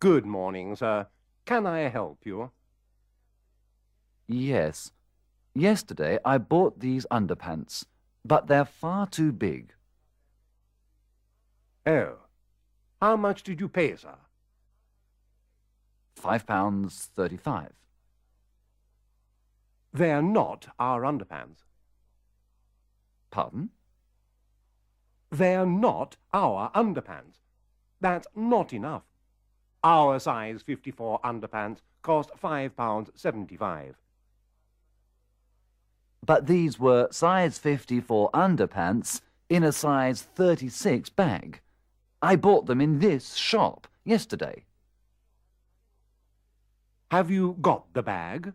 Good 0.00 0.26
morning, 0.26 0.76
sir. 0.76 1.06
Can 1.46 1.66
I 1.66 1.88
help 1.88 2.18
you? 2.26 2.50
Yes. 4.26 4.92
Yesterday 5.54 6.18
I 6.26 6.36
bought 6.36 6.80
these 6.80 7.06
underpants, 7.10 7.86
but 8.22 8.48
they're 8.48 8.66
far 8.66 9.06
too 9.06 9.32
big. 9.32 9.72
Oh. 11.86 12.16
How 13.00 13.16
much 13.16 13.42
did 13.42 13.60
you 13.60 13.68
pay, 13.68 13.96
sir? 13.96 14.16
Five 16.16 16.46
pounds 16.46 17.10
thirty-five. 17.14 17.72
They're 19.92 20.22
not 20.22 20.68
our 20.78 21.02
underpants. 21.02 21.64
Pardon? 23.30 23.70
They're 25.30 25.66
not 25.66 26.16
our 26.32 26.70
underpants. 26.72 27.38
That's 28.00 28.26
not 28.34 28.72
enough. 28.72 29.02
Our 29.82 30.18
size 30.18 30.62
54 30.62 31.20
underpants 31.22 31.78
cost 32.02 32.30
£5.75. 32.42 33.94
But 36.24 36.46
these 36.46 36.78
were 36.78 37.08
size 37.10 37.58
54 37.58 38.30
underpants 38.32 39.20
in 39.48 39.62
a 39.62 39.72
size 39.72 40.22
36 40.22 41.10
bag. 41.10 41.60
I 42.24 42.36
bought 42.36 42.64
them 42.64 42.80
in 42.80 43.00
this 43.00 43.34
shop 43.34 43.86
yesterday. 44.02 44.64
Have 47.10 47.30
you 47.30 47.58
got 47.60 47.92
the 47.92 48.02
bag? 48.02 48.54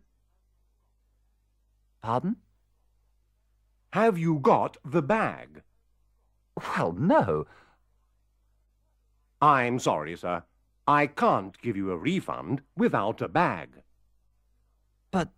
Pardon? 2.01 2.37
Have 3.93 4.17
you 4.17 4.39
got 4.39 4.77
the 4.83 5.03
bag? 5.03 5.61
Well, 6.57 6.93
no. 6.93 7.45
I'm 9.39 9.77
sorry, 9.77 10.17
sir. 10.17 10.41
I 10.87 11.05
can't 11.05 11.55
give 11.61 11.77
you 11.77 11.91
a 11.91 11.97
refund 11.97 12.63
without 12.75 13.21
a 13.21 13.27
bag. 13.27 13.83
But 15.11 15.29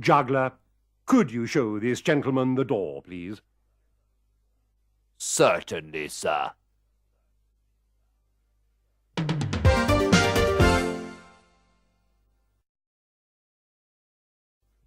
Juggler, 0.00 0.52
Could 1.04 1.30
you 1.32 1.44
show 1.44 1.78
this 1.78 2.00
gentleman 2.00 2.54
the 2.54 2.64
door, 2.64 3.02
please? 3.02 3.42
Certainly, 5.18 6.08
sir. 6.08 6.52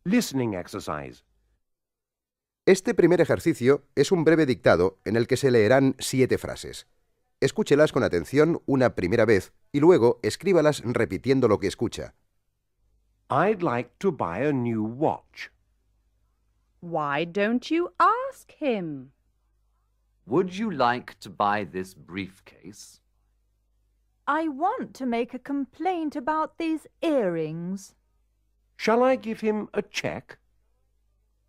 Listening 0.08 0.54
exercise. 0.54 1.24
Este 2.68 2.94
primer 2.94 3.22
ejercicio 3.22 3.88
es 3.96 4.12
un 4.12 4.24
breve 4.24 4.46
dictado 4.46 5.00
en 5.04 5.16
el 5.16 5.26
que 5.26 5.36
se 5.36 5.50
leerán 5.50 5.96
siete 5.98 6.38
frases. 6.38 6.86
Escúchelas 7.40 7.92
con 7.92 8.04
atención 8.04 8.62
una 8.68 8.94
primera 8.94 9.26
vez 9.26 9.52
y 9.72 9.80
luego 9.80 10.20
escríbalas 10.22 10.84
repitiendo 10.86 11.48
lo 11.48 11.58
que 11.58 11.66
escucha. 11.66 12.14
I'd 13.32 13.64
like 13.64 13.90
to 13.98 14.12
buy 14.12 14.46
a 14.46 14.54
new 14.54 14.84
watch. 14.84 15.50
Why 16.82 17.26
don't 17.26 17.72
you 17.72 17.90
ask 17.98 18.52
him? 18.60 19.12
Would 20.28 20.52
you 20.52 20.70
like 20.70 21.16
to 21.22 21.32
buy 21.32 21.66
this 21.66 21.96
briefcase? 21.96 23.02
I 24.28 24.50
want 24.50 24.94
to 25.00 25.08
make 25.08 25.34
a 25.34 25.40
complaint 25.40 26.16
about 26.16 26.60
these 26.60 26.88
earrings. 27.02 27.96
Shall 28.78 29.04
I 29.04 29.16
give 29.16 29.42
him 29.42 29.70
a 29.74 29.82
cheque? 29.82 30.38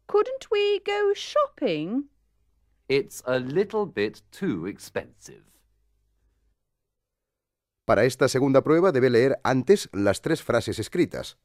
Couldn't 0.07 0.51
we 0.51 0.81
go 0.81 1.13
shopping? 1.15 2.05
It's 2.89 3.23
a 3.27 3.39
little 3.39 3.87
bit 3.87 4.23
too 4.31 4.67
expensive. 4.67 5.43
Para 7.85 8.05
esta 8.05 8.29
segunda 8.29 8.63
prueba 8.63 8.93
debe 8.93 9.11
leer 9.11 9.41
antes 9.45 9.89
las 9.93 10.21
tres 10.21 10.43
frases 10.43 10.79
escritas. 10.79 11.39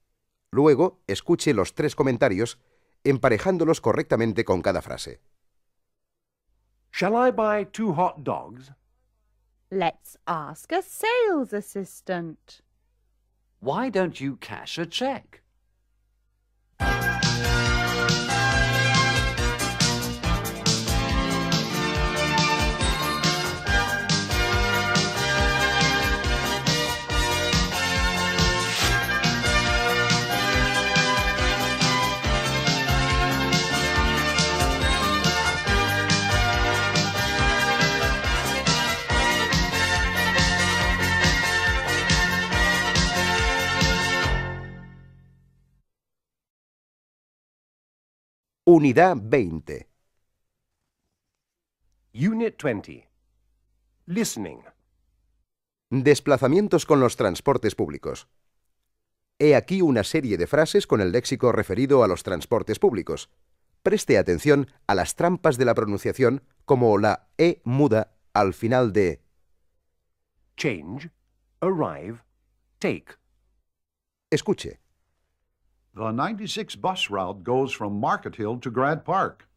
Luego, 0.51 1.01
escuche 1.07 1.53
los 1.53 1.73
tres 1.75 1.95
comentarios, 1.95 2.57
emparejándolos 3.03 3.79
correctamente 3.79 4.43
con 4.43 4.61
cada 4.61 4.81
frase. 4.81 5.21
Shall 6.91 7.15
I 7.15 7.31
buy 7.31 7.65
two 7.65 7.93
hot 7.93 8.23
dogs? 8.23 8.71
Let's 9.71 10.17
ask 10.27 10.71
a 10.71 10.81
sales 10.81 11.53
assistant. 11.53 12.61
Why 13.61 13.89
don't 13.89 14.19
you 14.19 14.35
cash 14.37 14.77
a 14.77 14.85
cheque? 14.85 15.40
Unidad 48.63 49.17
20. 49.19 49.87
Unit 52.13 52.61
20. 52.61 53.09
Listening. 54.05 54.59
Desplazamientos 55.89 56.85
con 56.85 56.99
los 56.99 57.15
transportes 57.15 57.73
públicos. 57.73 58.27
He 59.39 59.55
aquí 59.55 59.81
una 59.81 60.03
serie 60.03 60.37
de 60.37 60.45
frases 60.45 60.85
con 60.85 61.01
el 61.01 61.11
léxico 61.11 61.51
referido 61.51 62.03
a 62.03 62.07
los 62.07 62.21
transportes 62.21 62.77
públicos. 62.77 63.31
Preste 63.81 64.19
atención 64.19 64.67
a 64.85 64.93
las 64.93 65.15
trampas 65.15 65.57
de 65.57 65.65
la 65.65 65.73
pronunciación 65.73 66.43
como 66.65 66.99
la 66.99 67.29
E 67.39 67.61
muda 67.63 68.13
al 68.31 68.53
final 68.53 68.93
de 68.93 69.23
Change. 70.55 71.09
Arrive. 71.61 72.19
Take. 72.77 73.15
escuche. 74.29 74.80
The 75.93 76.11
96 76.11 76.75
bus 76.77 77.09
route 77.09 77.43
goes 77.43 77.73
from 77.73 77.99
Market 77.99 78.37
Hill 78.37 78.57
to 78.59 78.71
Grant 78.71 79.03
Park. 79.03 79.47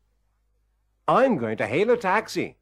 I'm 1.06 1.36
going 1.36 1.56
to 1.58 1.66
hail 1.66 1.90
a 1.90 1.96
taxi. 1.96 2.56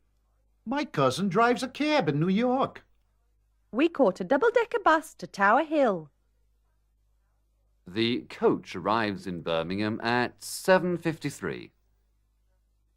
My 0.67 0.85
cousin 0.85 1.29
drives 1.29 1.63
a 1.63 1.69
cab 1.69 2.09
in 2.09 2.21
New 2.21 2.29
York. 2.29 2.85
We 3.73 3.89
caught 3.89 4.21
a 4.21 4.25
double 4.25 4.51
decker 4.51 4.79
bus 4.85 5.15
to 5.15 5.27
Tower 5.27 5.65
Hill. 5.65 6.11
The 7.87 8.21
coach 8.29 8.77
arrives 8.77 9.27
in 9.27 9.41
Birmingham 9.41 10.01
at 10.03 10.41
7.53. 10.41 11.71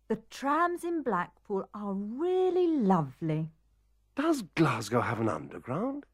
The 0.10 0.18
trams 0.30 0.84
in 0.84 1.02
Blackpool 1.02 1.70
are 1.74 1.94
really 1.94 2.68
lovely. 2.68 3.50
Does 4.16 4.44
Glasgow 4.56 5.02
have 5.02 5.20
an 5.22 5.30
underground? 5.30 6.06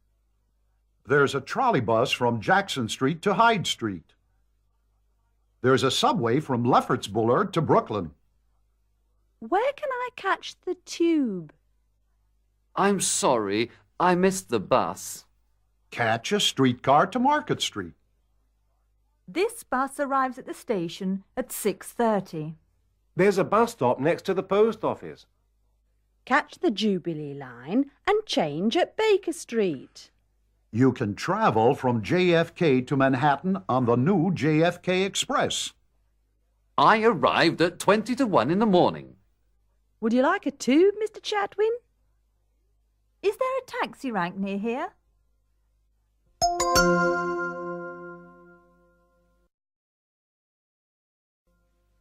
There's 1.05 1.35
a 1.35 1.41
trolley 1.41 1.81
bus 1.81 2.11
from 2.11 2.39
Jackson 2.39 2.87
Street 2.87 3.21
to 3.23 3.33
Hyde 3.33 3.65
Street. 3.65 4.13
There's 5.61 5.83
a 5.83 5.91
subway 5.91 6.39
from 6.39 6.63
Lefferts 6.63 7.07
Boulevard 7.07 7.53
to 7.53 7.61
Brooklyn. 7.61 8.11
Where 9.39 9.73
can 9.73 9.89
I 9.91 10.09
catch 10.15 10.55
the 10.65 10.75
tube? 10.85 11.53
I'm 12.75 12.99
sorry, 12.99 13.69
I 13.99 14.15
missed 14.15 14.49
the 14.49 14.59
bus. 14.59 15.25
Catch 15.91 16.31
a 16.31 16.39
streetcar 16.39 17.07
to 17.07 17.19
Market 17.19 17.61
Street. 17.61 17.93
This 19.27 19.63
bus 19.63 19.99
arrives 19.99 20.37
at 20.37 20.45
the 20.45 20.53
station 20.53 21.23
at 21.37 21.49
6.30. 21.49 22.55
There's 23.15 23.37
a 23.37 23.43
bus 23.43 23.73
stop 23.73 23.99
next 23.99 24.23
to 24.23 24.33
the 24.33 24.43
post 24.43 24.83
office. 24.83 25.25
Catch 26.25 26.59
the 26.59 26.71
Jubilee 26.71 27.33
line 27.33 27.91
and 28.07 28.25
change 28.25 28.77
at 28.77 28.95
Baker 28.95 29.33
Street. 29.33 30.10
You 30.73 30.93
can 30.93 31.15
travel 31.15 31.75
from 31.75 32.01
JFK 32.01 32.87
to 32.87 32.95
Manhattan 32.95 33.57
on 33.67 33.85
the 33.85 33.97
new 33.97 34.31
JFK 34.31 35.05
Express. 35.05 35.73
I 36.77 37.03
arrived 37.03 37.61
at 37.61 37.77
20 37.77 38.15
to 38.15 38.25
1 38.25 38.49
in 38.49 38.59
the 38.59 38.65
morning. 38.65 39.15
Would 39.99 40.13
you 40.13 40.21
like 40.21 40.45
a 40.45 40.51
tube, 40.51 40.95
Mr. 40.95 41.21
Chatwin? 41.21 41.75
Is 43.21 43.35
there 43.35 43.57
a 43.59 43.85
taxi 43.85 44.11
rank 44.13 44.37
near 44.37 44.57
here? 44.57 44.93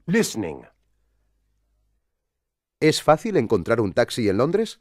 Listening. 0.06 0.64
¿Es 2.80 3.02
fácil 3.02 3.37
encontrar 3.37 3.80
un 3.80 3.92
taxi 3.92 4.28
en 4.28 4.38
Londres? 4.38 4.78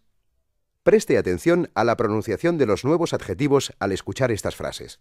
Preste 0.90 1.20
atención 1.20 1.70
a 1.76 1.84
la 1.84 1.96
pronunciación 1.96 2.58
de 2.58 2.66
los 2.66 2.84
nuevos 2.84 3.14
adjetivos 3.14 3.72
al 3.78 3.92
escuchar 3.92 4.32
estas 4.32 4.56
frases. 4.56 5.00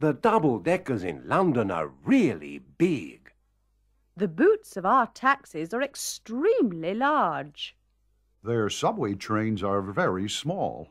The 0.00 0.12
double 0.12 0.58
deckers 0.58 1.04
in 1.04 1.22
London 1.28 1.70
are 1.70 1.92
really 2.04 2.60
big. 2.78 3.30
The 4.16 4.26
boots 4.26 4.76
of 4.76 4.84
our 4.84 5.06
taxis 5.14 5.72
are 5.72 5.84
extremely 5.84 6.94
large. 6.94 7.76
Their 8.42 8.68
subway 8.70 9.14
trains 9.14 9.62
are 9.62 9.82
very 9.82 10.28
small. 10.28 10.88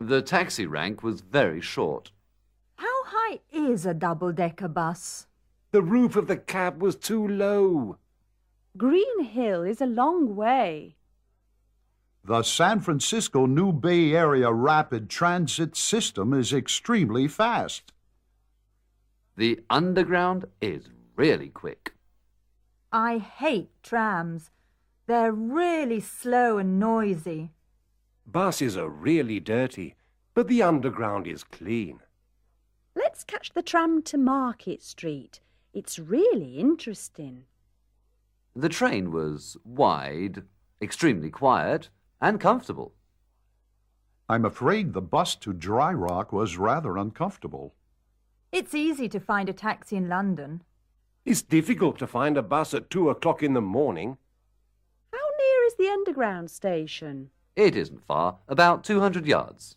The 0.00 0.20
taxi 0.20 0.66
rank 0.66 1.02
was 1.02 1.22
very 1.22 1.62
short. 1.62 2.12
How 2.76 3.04
high 3.06 3.40
is 3.50 3.86
a 3.86 3.94
double-decker 3.94 4.68
bus? 4.68 5.28
The 5.70 5.80
roof 5.80 6.14
of 6.14 6.26
the 6.26 6.36
cab 6.36 6.82
was 6.82 6.94
too 6.94 7.26
low. 7.26 7.96
Green 8.76 9.24
Hill 9.24 9.62
is 9.62 9.80
a 9.80 9.86
long 9.86 10.36
way. 10.36 10.96
The 12.22 12.42
San 12.42 12.80
Francisco 12.80 13.46
New 13.46 13.72
Bay 13.72 14.12
Area 14.12 14.52
Rapid 14.52 15.08
Transit 15.08 15.74
System 15.74 16.34
is 16.34 16.52
extremely 16.52 17.26
fast. 17.26 17.92
The 19.36 19.60
underground 19.70 20.44
is 20.60 20.90
really 21.16 21.48
quick. 21.48 21.94
I 22.92 23.18
hate 23.18 23.70
trams. 23.82 24.50
They're 25.06 25.32
really 25.32 26.00
slow 26.00 26.58
and 26.58 26.78
noisy. 26.78 27.52
Buses 28.26 28.76
are 28.76 28.90
really 28.90 29.40
dirty, 29.40 29.94
but 30.34 30.46
the 30.46 30.62
underground 30.62 31.26
is 31.26 31.42
clean. 31.42 32.00
Let's 32.94 33.24
catch 33.24 33.50
the 33.54 33.62
tram 33.62 34.02
to 34.02 34.18
Market 34.18 34.82
Street. 34.82 35.40
It's 35.72 35.98
really 35.98 36.58
interesting. 36.58 37.44
The 38.54 38.68
train 38.68 39.10
was 39.10 39.56
wide, 39.64 40.42
extremely 40.82 41.30
quiet, 41.30 41.88
and 42.20 42.40
comfortable. 42.40 42.92
I'm 44.28 44.44
afraid 44.44 44.92
the 44.92 45.00
bus 45.00 45.34
to 45.36 45.52
Dry 45.52 45.92
Rock 45.92 46.32
was 46.32 46.56
rather 46.56 46.96
uncomfortable. 46.96 47.74
It's 48.52 48.74
easy 48.74 49.08
to 49.08 49.20
find 49.20 49.48
a 49.48 49.52
taxi 49.52 49.96
in 49.96 50.08
London. 50.08 50.62
It's 51.24 51.42
difficult 51.42 51.98
to 51.98 52.06
find 52.06 52.36
a 52.36 52.42
bus 52.42 52.72
at 52.74 52.90
two 52.90 53.10
o'clock 53.10 53.42
in 53.42 53.54
the 53.54 53.60
morning. 53.60 54.18
How 55.12 55.18
near 55.18 55.66
is 55.66 55.74
the 55.76 55.88
underground 55.88 56.50
station? 56.50 57.30
It 57.56 57.76
isn't 57.76 58.06
far, 58.06 58.38
about 58.48 58.84
200 58.84 59.26
yards. 59.26 59.76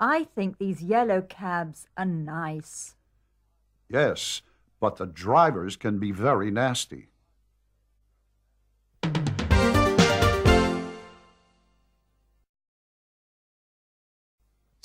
I 0.00 0.24
think 0.24 0.58
these 0.58 0.82
yellow 0.82 1.22
cabs 1.22 1.88
are 1.96 2.04
nice. 2.04 2.94
Yes, 3.88 4.42
but 4.80 4.96
the 4.96 5.06
drivers 5.06 5.76
can 5.76 5.98
be 5.98 6.12
very 6.12 6.50
nasty. 6.50 7.08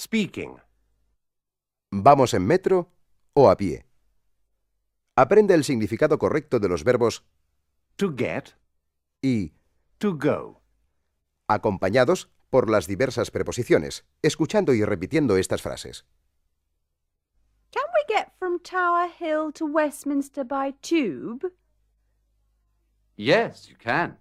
Speaking. 0.08 0.58
¿Vamos 1.90 2.34
en 2.34 2.46
metro 2.46 2.90
o 3.34 3.50
a 3.50 3.56
pie? 3.56 3.86
Aprende 5.16 5.54
el 5.54 5.64
significado 5.64 6.20
correcto 6.20 6.60
de 6.60 6.68
los 6.68 6.84
verbos 6.84 7.24
To 7.96 8.14
get. 8.14 8.50
y 9.22 9.54
To 10.00 10.18
go. 10.18 10.62
acompañados 11.48 12.30
por 12.50 12.70
las 12.70 12.86
diversas 12.86 13.32
preposiciones, 13.32 14.04
escuchando 14.22 14.74
y 14.74 14.84
repitiendo 14.84 15.38
estas 15.38 15.62
frases. 15.62 16.06
Can 17.72 17.86
we 17.94 18.14
get 18.14 18.34
from 18.38 18.60
Tower 18.60 19.08
Hill 19.08 19.54
to 19.54 19.66
Westminster 19.66 20.44
by 20.44 20.74
tube? 20.82 21.50
Yes, 23.16 23.70
you 23.70 23.78
can. 23.78 24.18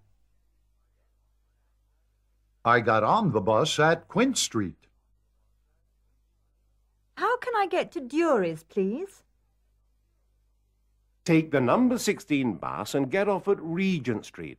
I 2.65 2.81
got 2.81 3.03
on 3.03 3.33
the 3.33 3.41
bus 3.41 3.81
at 3.81 4.07
Quint 4.07 4.37
Street. 4.37 4.77
How 7.17 7.37
can 7.39 7.55
I 7.57 7.67
get 7.67 7.93
to 7.93 8.01
Dury's, 8.01 8.65
please? 8.65 9.23
Take 11.25 11.51
the 11.51 11.61
number 11.61 11.99
16 11.99 12.55
bus 12.55 12.95
and 12.95 13.11
get 13.11 13.29
off 13.29 13.47
at 13.47 13.61
Regent 13.61 14.25
Street. 14.25 14.59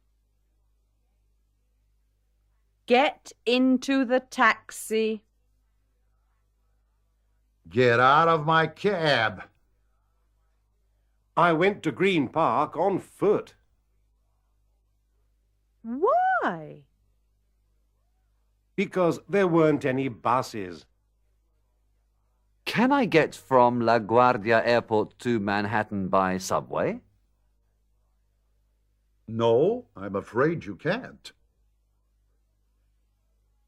Get 2.85 3.31
into 3.45 4.05
the 4.05 4.19
taxi. 4.19 5.23
Get 7.69 7.99
out 7.99 8.27
of 8.27 8.45
my 8.45 8.67
cab. 8.67 9.43
I 11.35 11.53
went 11.53 11.81
to 11.83 11.91
Green 11.91 12.27
Park 12.27 12.77
on 12.77 12.99
foot. 12.99 13.55
Why? 15.81 16.83
Because 18.75 19.19
there 19.27 19.47
weren't 19.47 19.85
any 19.85 20.07
buses. 20.07 20.85
Can 22.65 22.91
I 22.91 23.05
get 23.05 23.35
from 23.35 23.81
LaGuardia 23.81 24.65
Airport 24.65 25.19
to 25.19 25.39
Manhattan 25.39 26.07
by 26.07 26.37
subway? 26.37 27.01
No, 29.27 29.85
I'm 29.95 30.15
afraid 30.15 30.65
you 30.65 30.75
can't. 30.75 31.31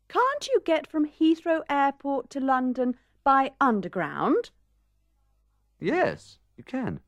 Can't 0.07 0.47
you 0.47 0.61
get 0.65 0.87
from 0.87 1.07
Heathrow 1.07 1.61
Airport 1.69 2.29
to 2.31 2.39
London 2.39 2.95
by 3.23 3.51
underground? 3.59 4.51
Yes, 5.79 6.39
you 6.57 6.63
can. 6.63 6.99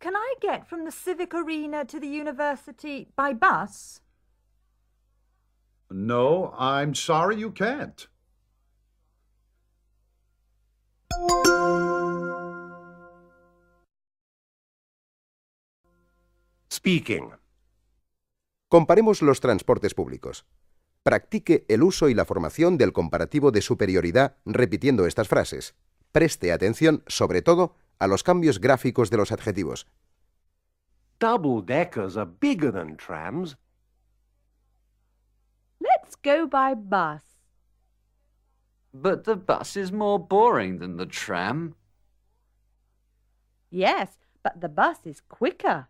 Can 0.00 0.16
I 0.16 0.34
get 0.40 0.68
from 0.68 0.84
the 0.84 0.92
Civic 0.92 1.32
Arena 1.32 1.84
to 1.84 1.98
the 1.98 2.08
university 2.08 3.08
by 3.16 3.32
bus? 3.32 4.00
No, 5.90 6.54
I'm 6.58 6.94
sorry 6.94 7.36
you 7.36 7.50
can't. 7.50 8.06
Speaking. 16.68 17.30
Comparemos 18.68 19.22
los 19.22 19.40
transportes 19.40 19.94
públicos. 19.94 20.46
Practique 21.02 21.64
el 21.68 21.82
uso 21.82 22.08
y 22.08 22.14
la 22.14 22.24
formación 22.24 22.78
del 22.78 22.92
comparativo 22.92 23.50
de 23.50 23.62
superioridad 23.62 24.36
repitiendo 24.44 25.06
estas 25.06 25.28
frases. 25.28 25.74
Preste 26.12 26.52
atención, 26.52 27.02
sobre 27.06 27.42
todo, 27.42 27.74
a 27.98 28.06
los 28.06 28.22
cambios 28.22 28.60
gráficos 28.60 29.10
de 29.10 29.16
los 29.16 29.32
adjetivos. 29.32 29.86
Double 31.18 31.62
deckers 31.62 32.16
are 32.16 32.30
bigger 32.40 32.72
than 32.72 32.96
trams. 32.96 33.56
Let's 35.80 36.16
go 36.22 36.46
by 36.46 36.74
bus. 36.74 37.35
But 39.02 39.24
the 39.24 39.36
bus 39.36 39.76
is 39.76 39.92
more 39.92 40.18
boring 40.18 40.78
than 40.78 40.96
the 40.96 41.04
tram. 41.04 41.74
Yes, 43.70 44.16
but 44.42 44.62
the 44.62 44.70
bus 44.70 45.00
is 45.04 45.20
quicker. 45.20 45.88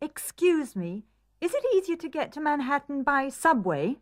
Excuse 0.00 0.76
me, 0.76 1.06
is 1.40 1.52
it 1.54 1.64
easier 1.74 1.96
to 1.96 2.08
get 2.08 2.30
to 2.32 2.40
Manhattan 2.40 3.02
by 3.02 3.30
subway? 3.30 3.96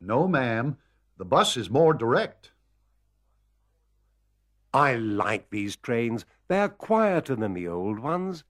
No, 0.00 0.26
ma'am. 0.26 0.78
The 1.18 1.26
bus 1.26 1.58
is 1.58 1.68
more 1.68 1.92
direct. 1.92 2.52
I 4.72 4.94
like 4.94 5.50
these 5.50 5.76
trains. 5.76 6.24
They're 6.48 6.70
quieter 6.70 7.36
than 7.36 7.52
the 7.52 7.68
old 7.68 7.98
ones. 7.98 8.42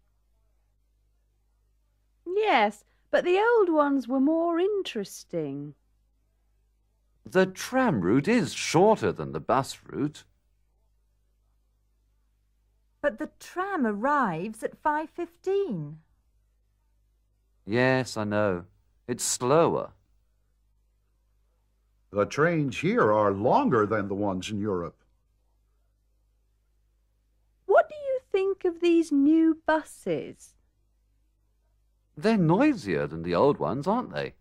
Yes, 2.25 2.85
but 3.11 3.25
the 3.25 3.39
old 3.39 3.71
ones 3.71 4.07
were 4.07 4.21
more 4.21 4.61
interesting. 4.61 5.75
The 7.27 7.47
tram 7.47 8.01
route 8.01 8.29
is 8.29 8.53
shorter 8.53 9.11
than 9.11 9.33
the 9.33 9.41
bus 9.41 9.79
route. 9.87 10.25
But 13.01 13.19
the 13.19 13.31
tram 13.41 13.87
arrives 13.87 14.63
at 14.63 14.83
5.15. 14.83 15.97
Yes, 17.67 18.17
I 18.17 18.25
know. 18.25 18.65
It's 19.09 19.25
slower. 19.25 19.93
The 22.11 22.27
trains 22.27 22.79
here 22.79 23.13
are 23.13 23.33
longer 23.33 23.87
than 23.87 24.09
the 24.09 24.15
ones 24.15 24.51
in 24.51 24.61
Europe. 24.61 25.03
What 27.67 27.89
do 27.89 27.95
you 27.95 28.21
think 28.31 28.65
of 28.65 28.81
these 28.81 29.11
new 29.11 29.59
buses? 29.67 30.55
They're 32.17 32.37
noisier 32.37 33.07
than 33.07 33.23
the 33.23 33.35
old 33.35 33.59
ones, 33.59 33.87
aren't 33.87 34.13
they? 34.13 34.35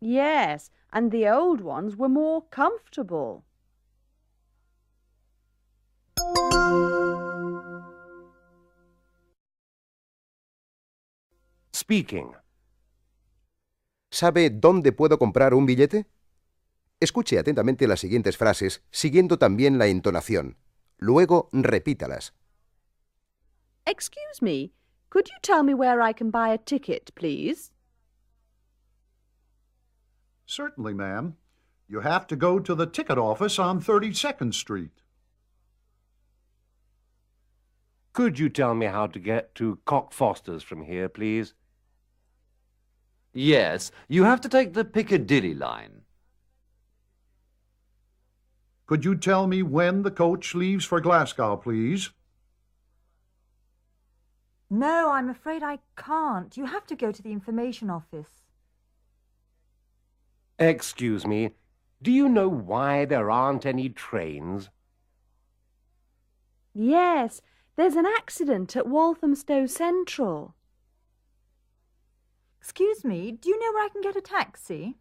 Yes, 0.00 0.70
and 0.92 1.10
the 1.10 1.28
old 1.28 1.60
ones 1.60 1.96
were 1.96 2.08
more 2.08 2.44
comfortable. 2.50 3.44
Speaking. 11.72 12.32
¿Sabe 14.10 14.50
dónde 14.50 14.92
puedo 14.92 15.18
comprar 15.18 15.54
un 15.54 15.66
billete? 15.66 16.06
Escuche 17.00 17.38
atentamente 17.38 17.86
las 17.86 18.00
siguientes 18.00 18.36
frases, 18.36 18.82
siguiendo 18.90 19.38
también 19.38 19.78
la 19.78 19.86
entonación. 19.86 20.56
Luego 20.98 21.48
repítalas. 21.52 22.34
Excuse 23.86 24.42
me, 24.42 24.72
could 25.10 25.28
you 25.28 25.38
tell 25.40 25.62
me 25.62 25.74
where 25.74 26.02
I 26.02 26.12
can 26.12 26.30
buy 26.30 26.52
a 26.52 26.58
ticket, 26.58 27.14
please? 27.14 27.72
Certainly, 30.48 30.94
ma'am. 30.94 31.36
You 31.88 32.00
have 32.00 32.26
to 32.28 32.36
go 32.36 32.58
to 32.58 32.74
the 32.74 32.86
ticket 32.86 33.18
office 33.18 33.58
on 33.58 33.82
32nd 33.82 34.54
Street. 34.54 35.02
Could 38.14 38.38
you 38.38 38.48
tell 38.48 38.74
me 38.74 38.86
how 38.86 39.06
to 39.08 39.18
get 39.18 39.54
to 39.56 39.78
Cockfosters 39.86 40.62
from 40.62 40.82
here, 40.82 41.08
please? 41.10 41.52
Yes, 43.34 43.92
you 44.08 44.24
have 44.24 44.40
to 44.40 44.48
take 44.48 44.72
the 44.72 44.86
Piccadilly 44.86 45.54
line. 45.54 46.00
Could 48.86 49.04
you 49.04 49.16
tell 49.16 49.46
me 49.46 49.62
when 49.62 50.00
the 50.00 50.10
coach 50.10 50.54
leaves 50.54 50.86
for 50.86 50.98
Glasgow, 50.98 51.58
please? 51.58 52.10
No, 54.70 55.10
I'm 55.10 55.28
afraid 55.28 55.62
I 55.62 55.80
can't. 55.94 56.56
You 56.56 56.64
have 56.64 56.86
to 56.86 56.96
go 56.96 57.12
to 57.12 57.22
the 57.22 57.32
information 57.32 57.90
office. 57.90 58.30
Excuse 60.58 61.24
me, 61.24 61.52
do 62.02 62.10
you 62.10 62.28
know 62.28 62.48
why 62.48 63.04
there 63.04 63.30
aren't 63.30 63.64
any 63.64 63.88
trains? 63.88 64.70
Yes, 66.74 67.40
there's 67.76 67.94
an 67.94 68.06
accident 68.06 68.76
at 68.76 68.86
Walthamstow 68.86 69.66
Central. 69.66 70.54
Excuse 72.60 73.04
me, 73.04 73.32
do 73.32 73.48
you 73.48 73.58
know 73.58 73.72
where 73.72 73.84
I 73.84 73.88
can 73.88 74.00
get 74.00 74.16
a 74.16 74.20
taxi? 74.20 74.96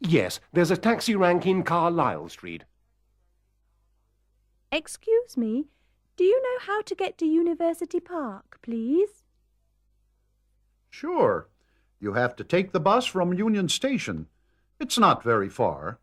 Yes, 0.00 0.40
there's 0.52 0.70
a 0.70 0.76
taxi 0.76 1.16
rank 1.16 1.46
in 1.46 1.62
Carlisle 1.62 2.28
Street. 2.28 2.64
Excuse 4.70 5.36
me, 5.36 5.66
do 6.16 6.24
you 6.24 6.40
know 6.42 6.58
how 6.66 6.82
to 6.82 6.94
get 6.94 7.18
to 7.18 7.26
University 7.26 8.00
Park, 8.00 8.58
please? 8.62 9.22
Sure. 10.90 11.48
You 12.06 12.14
have 12.14 12.36
to 12.36 12.44
take 12.44 12.70
the 12.70 12.78
bus 12.78 13.04
from 13.04 13.34
Union 13.34 13.68
Station. 13.68 14.28
It's 14.78 14.96
not 14.96 15.24
very 15.24 15.48
far. 15.50 15.98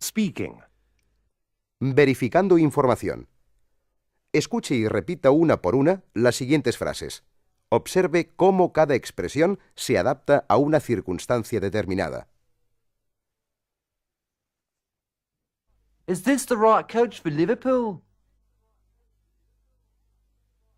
Speaking. 0.00 0.62
Verificando 1.78 2.58
información. 2.58 3.28
Escuche 4.32 4.74
y 4.74 4.88
repita 4.88 5.30
una 5.30 5.62
por 5.62 5.76
una 5.76 6.02
las 6.12 6.34
siguientes 6.34 6.76
frases. 6.76 7.22
Observe 7.68 8.32
cómo 8.34 8.72
cada 8.72 8.96
expresión 8.96 9.60
se 9.76 9.96
adapta 9.96 10.44
a 10.48 10.56
una 10.56 10.80
circunstancia 10.80 11.60
determinada. 11.60 12.26
Is 16.08 16.22
this 16.22 16.46
the 16.46 16.56
right 16.56 16.88
coach 16.88 17.20
for 17.20 17.30
Liverpool? 17.30 18.02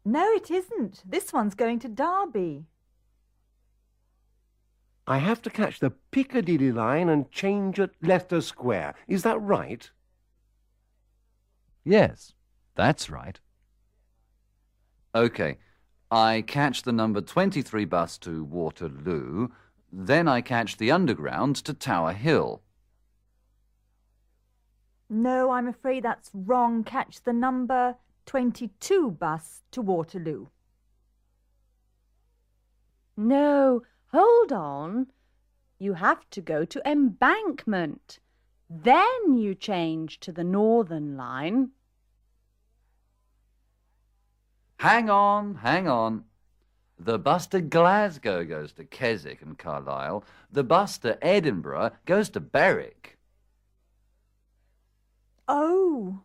No, 0.04 0.28
it 0.32 0.50
isn't. 0.50 1.04
This 1.08 1.32
one's 1.32 1.54
going 1.54 1.78
to 1.78 1.88
Derby. 1.88 2.66
I 5.06 5.18
have 5.18 5.40
to 5.42 5.50
catch 5.50 5.78
the 5.78 5.90
Piccadilly 6.10 6.72
line 6.72 7.08
and 7.08 7.30
change 7.30 7.78
at 7.78 7.90
Leicester 8.02 8.40
Square. 8.40 8.96
Is 9.06 9.22
that 9.22 9.40
right? 9.40 9.88
Yes, 11.84 12.32
that's 12.74 13.08
right. 13.08 13.38
OK. 15.14 15.58
I 16.10 16.42
catch 16.44 16.82
the 16.82 16.92
number 16.92 17.20
23 17.20 17.84
bus 17.84 18.18
to 18.18 18.42
Waterloo, 18.42 19.48
then 19.92 20.26
I 20.26 20.40
catch 20.40 20.76
the 20.76 20.90
Underground 20.90 21.54
to 21.56 21.72
Tower 21.72 22.14
Hill. 22.14 22.62
No, 25.12 25.50
I'm 25.50 25.66
afraid 25.66 26.04
that's 26.04 26.30
wrong. 26.32 26.84
Catch 26.84 27.24
the 27.24 27.32
number 27.32 27.96
22 28.26 29.10
bus 29.10 29.62
to 29.72 29.82
Waterloo. 29.82 30.46
No, 33.16 33.82
hold 34.12 34.52
on. 34.52 35.08
You 35.80 35.94
have 35.94 36.30
to 36.30 36.40
go 36.40 36.64
to 36.64 36.88
Embankment. 36.88 38.20
Then 38.70 39.34
you 39.34 39.56
change 39.56 40.20
to 40.20 40.30
the 40.30 40.44
Northern 40.44 41.16
Line. 41.16 41.70
Hang 44.78 45.10
on, 45.10 45.56
hang 45.56 45.88
on. 45.88 46.24
The 46.98 47.18
bus 47.18 47.48
to 47.48 47.60
Glasgow 47.60 48.44
goes 48.44 48.72
to 48.74 48.84
Keswick 48.84 49.42
and 49.42 49.58
Carlisle. 49.58 50.24
The 50.52 50.62
bus 50.62 50.98
to 50.98 51.22
Edinburgh 51.22 51.92
goes 52.06 52.30
to 52.30 52.40
Berwick. 52.40 53.18
Oh, 55.52 56.22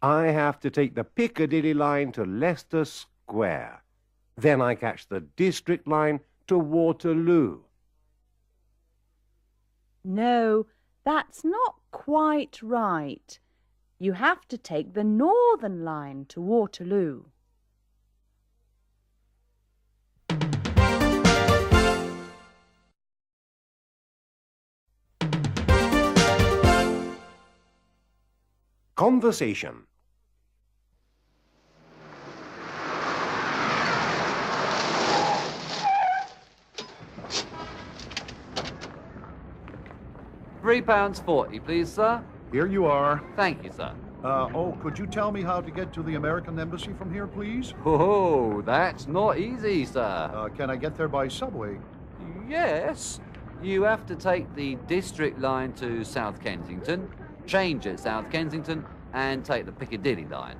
I 0.00 0.26
have 0.26 0.60
to 0.60 0.70
take 0.70 0.94
the 0.94 1.02
Piccadilly 1.02 1.74
line 1.74 2.12
to 2.12 2.24
Leicester 2.24 2.84
Square. 2.84 3.82
Then 4.36 4.62
I 4.62 4.76
catch 4.76 5.08
the 5.08 5.18
District 5.18 5.88
line 5.88 6.20
to 6.46 6.56
Waterloo. 6.56 7.62
No, 10.04 10.66
that's 11.04 11.42
not 11.42 11.80
quite 11.90 12.62
right. 12.62 13.40
You 13.98 14.12
have 14.12 14.46
to 14.46 14.56
take 14.56 14.94
the 14.94 15.02
Northern 15.02 15.84
Line 15.84 16.26
to 16.28 16.40
Waterloo. 16.40 17.24
Conversation. 28.96 29.82
Three 40.62 40.80
pounds 40.80 41.20
forty, 41.20 41.60
please, 41.60 41.92
sir. 41.92 42.24
Here 42.50 42.66
you 42.66 42.86
are. 42.86 43.22
Thank 43.36 43.62
you, 43.62 43.70
sir. 43.70 43.92
Uh, 44.24 44.48
oh, 44.54 44.76
could 44.82 44.98
you 44.98 45.06
tell 45.06 45.30
me 45.30 45.42
how 45.42 45.60
to 45.60 45.70
get 45.70 45.92
to 45.92 46.02
the 46.02 46.14
American 46.14 46.58
Embassy 46.58 46.92
from 46.94 47.12
here, 47.12 47.26
please? 47.26 47.74
Oh, 47.84 48.62
that's 48.62 49.06
not 49.06 49.38
easy, 49.38 49.84
sir. 49.84 50.30
Uh, 50.34 50.48
can 50.48 50.70
I 50.70 50.76
get 50.76 50.96
there 50.96 51.06
by 51.06 51.28
subway? 51.28 51.78
Yes. 52.48 53.20
You 53.62 53.82
have 53.82 54.06
to 54.06 54.16
take 54.16 54.52
the 54.54 54.76
district 54.86 55.38
line 55.38 55.74
to 55.74 56.02
South 56.02 56.40
Kensington, 56.40 57.08
change 57.46 57.86
at 57.86 58.00
South 58.00 58.30
Kensington, 58.30 58.84
and 59.12 59.44
take 59.44 59.66
the 59.66 59.72
Piccadilly 59.72 60.26
line. 60.26 60.56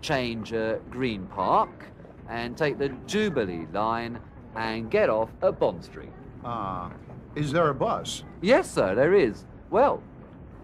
Change 0.00 0.52
at 0.52 0.90
Green 0.90 1.26
Park, 1.26 1.86
and 2.28 2.56
take 2.56 2.78
the 2.78 2.88
Jubilee 3.06 3.66
line, 3.72 4.18
and 4.56 4.90
get 4.90 5.10
off 5.10 5.30
at 5.42 5.58
Bond 5.58 5.84
Street. 5.84 6.12
Ah, 6.44 6.90
is 7.34 7.52
there 7.52 7.68
a 7.68 7.74
bus? 7.74 8.24
Yes, 8.40 8.70
sir, 8.70 8.94
there 8.94 9.14
is. 9.14 9.44
Well, 9.70 10.02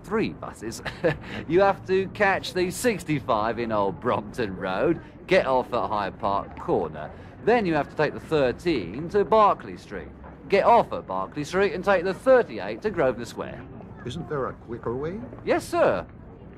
three 0.05 0.31
buses. 0.31 0.83
you 1.49 1.61
have 1.61 1.87
to 1.87 2.09
catch 2.09 2.55
the 2.55 2.70
65 2.70 3.59
in 3.59 3.73
Old 3.73 4.01
Brompton 4.01 4.57
Road, 4.57 5.01
get 5.27 5.46
off 5.46 5.73
at 5.73 5.88
Hyde 5.88 6.18
Park 6.18 6.59
Corner. 6.59 7.11
Then 7.44 7.64
you 7.64 7.75
have 7.75 7.88
to 7.88 7.96
take 7.96 8.12
the 8.12 8.20
13 8.20 9.09
to 9.11 9.25
Berkeley 9.25 9.77
Street, 9.77 10.09
get 10.49 10.64
off 10.64 10.92
at 10.92 11.07
Berkeley 11.07 11.44
Street, 11.44 11.73
and 11.73 11.85
take 11.85 12.05
the 12.05 12.14
38 12.14 12.83
to 12.83 12.90
Grosvenor 12.90 13.25
Square. 13.25 13.62
Isn't 14.07 14.29
there 14.29 14.47
a 14.47 14.53
quicker 14.55 14.97
way? 14.97 15.21
Yes, 15.45 15.65
sir. 15.65 16.07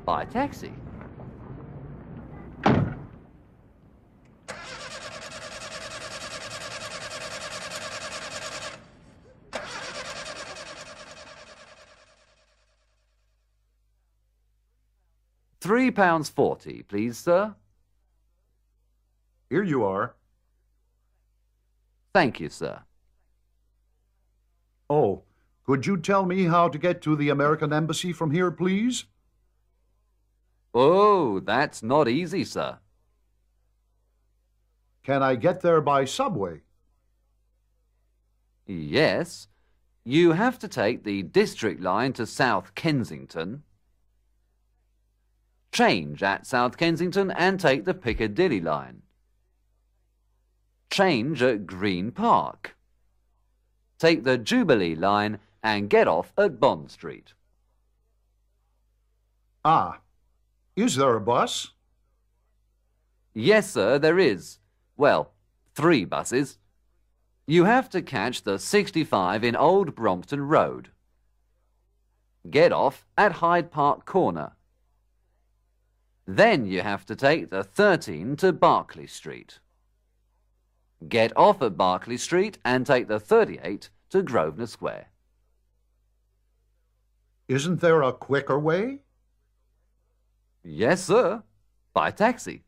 By 0.05 0.24
taxi. 0.24 0.72
Three 15.61 15.90
pounds 15.90 16.28
forty, 16.28 16.83
please, 16.83 17.18
sir. 17.18 17.55
Here 19.48 19.62
you 19.62 19.85
are. 19.85 20.14
Thank 22.12 22.40
you, 22.40 22.48
sir. 22.48 22.81
Oh, 24.90 25.22
could 25.64 25.87
you 25.87 25.96
tell 25.96 26.27
me 26.27 26.44
how 26.44 26.68
to 26.68 26.79
get 26.79 27.01
to 27.03 27.14
the 27.16 27.29
American 27.29 27.72
Embassy 27.72 28.12
from 28.12 28.31
here, 28.31 28.51
please? 28.51 29.05
Oh, 30.75 31.40
that's 31.40 31.83
not 31.83 32.09
easy, 32.09 32.44
sir. 32.44 32.79
Can 35.05 35.22
I 35.22 35.35
get 35.35 35.61
there 35.61 35.81
by 35.81 36.05
subway? 36.05 36.62
Yes. 38.66 39.48
You 40.05 40.33
have 40.33 40.59
to 40.61 40.68
take 40.68 41.05
the 41.05 41.22
district 41.22 41.81
line 41.81 42.12
to 42.14 42.27
South 42.27 42.75
Kensington, 42.75 43.62
change 45.70 46.22
at 46.25 46.44
South 46.44 46.77
Kensington, 46.77 47.31
and 47.31 47.61
take 47.61 47.85
the 47.85 47.94
Piccadilly 47.94 48.61
line. 48.61 49.03
Change 50.90 51.40
at 51.42 51.66
Green 51.66 52.11
Park. 52.11 52.77
Take 53.98 54.25
the 54.25 54.38
Jubilee 54.38 54.96
line 54.96 55.38
and 55.62 55.90
get 55.90 56.09
off 56.09 56.33
at 56.37 56.59
Bond 56.59 56.90
Street. 56.90 57.35
Ah, 59.64 60.01
is 60.75 60.96
there 60.96 61.16
a 61.16 61.20
bus? 61.20 61.70
Yes, 63.35 63.70
sir, 63.70 63.98
there 63.98 64.18
is. 64.18 64.59
Well, 64.96 65.33
three 65.75 66.05
buses. 66.05 66.59
You 67.46 67.64
have 67.64 67.88
to 67.90 68.03
catch 68.03 68.42
the 68.42 68.59
65 68.59 69.44
in 69.44 69.57
Old 69.57 69.94
Brompton 69.94 70.42
Road. 70.42 70.90
Get 72.48 72.73
off 72.73 73.06
at 73.17 73.33
Hyde 73.33 73.71
Park 73.71 74.04
Corner. 74.04 74.52
Then 76.27 76.67
you 76.67 76.83
have 76.83 77.04
to 77.06 77.17
take 77.17 77.50
the 77.50 77.63
13 77.63 78.37
to 78.37 78.52
Berkeley 78.52 79.06
Street. 79.06 79.58
Get 81.08 81.37
off 81.37 81.63
at 81.63 81.77
Berkeley 81.77 82.17
Street 82.17 82.58
and 82.65 82.87
take 82.87 83.08
the 83.08 83.19
38 83.19 83.90
to 84.10 84.23
Grosvenor 84.23 84.67
Square. 84.67 85.06
Isn't 87.48 87.80
there 87.80 88.02
a 88.02 88.12
quicker 88.12 88.58
way? 88.58 89.00
Yes, 90.62 91.04
sir. 91.04 91.42
By 91.92 92.10
taxi. 92.10 92.64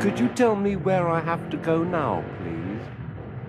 Could 0.00 0.20
you 0.20 0.28
tell 0.28 0.54
me 0.54 0.76
where 0.76 1.08
I 1.08 1.20
have 1.20 1.50
to 1.50 1.56
go 1.56 1.82
now, 1.82 2.24
please? 2.40 2.82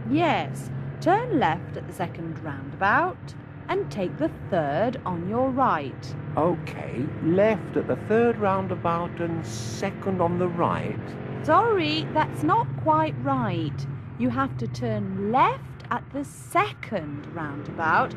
Yes, 0.09 0.71
turn 0.99 1.39
left 1.39 1.77
at 1.77 1.85
the 1.87 1.93
second 1.93 2.39
roundabout 2.43 3.35
and 3.67 3.91
take 3.91 4.17
the 4.17 4.31
third 4.49 4.99
on 5.05 5.29
your 5.29 5.51
right. 5.51 6.15
Okay, 6.35 7.05
left 7.23 7.77
at 7.77 7.87
the 7.87 7.97
third 8.07 8.37
roundabout 8.39 9.21
and 9.21 9.45
second 9.45 10.21
on 10.21 10.39
the 10.39 10.47
right. 10.47 10.99
Sorry, 11.43 12.07
that's 12.13 12.41
not 12.41 12.65
quite 12.77 13.13
right. 13.23 13.85
You 14.17 14.29
have 14.29 14.57
to 14.57 14.67
turn 14.67 15.31
left 15.31 15.63
at 15.91 16.03
the 16.11 16.23
second 16.23 17.27
roundabout, 17.35 18.13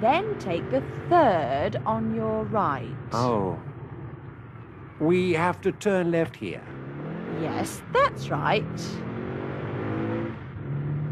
then 0.00 0.38
take 0.38 0.68
the 0.70 0.82
third 1.08 1.76
on 1.86 2.14
your 2.14 2.44
right. 2.44 2.94
Oh. 3.12 3.60
We 5.00 5.32
have 5.32 5.60
to 5.62 5.72
turn 5.72 6.10
left 6.10 6.36
here. 6.36 6.62
Yes, 7.40 7.82
that's 7.92 8.28
right. 8.28 8.62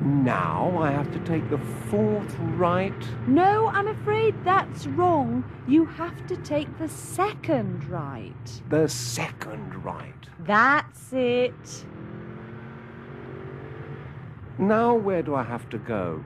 Now 0.02 0.78
I 0.78 0.90
have 0.92 1.12
to 1.12 1.18
take 1.20 1.48
the 1.50 1.58
fourth 1.58 2.34
right. 2.56 2.94
No, 3.26 3.68
I'm 3.68 3.88
afraid 3.88 4.34
that's 4.44 4.86
wrong. 4.86 5.44
You 5.68 5.84
have 5.84 6.26
to 6.28 6.36
take 6.38 6.78
the 6.78 6.88
second 6.88 7.88
right. 7.88 8.62
The 8.70 8.88
second 8.88 9.84
right. 9.84 10.14
That's 10.40 11.12
it. 11.12 11.84
Now 14.61 14.94
where 14.94 15.22
do 15.22 15.34
I 15.34 15.42
have 15.42 15.70
to 15.70 15.78
go? 15.78 16.22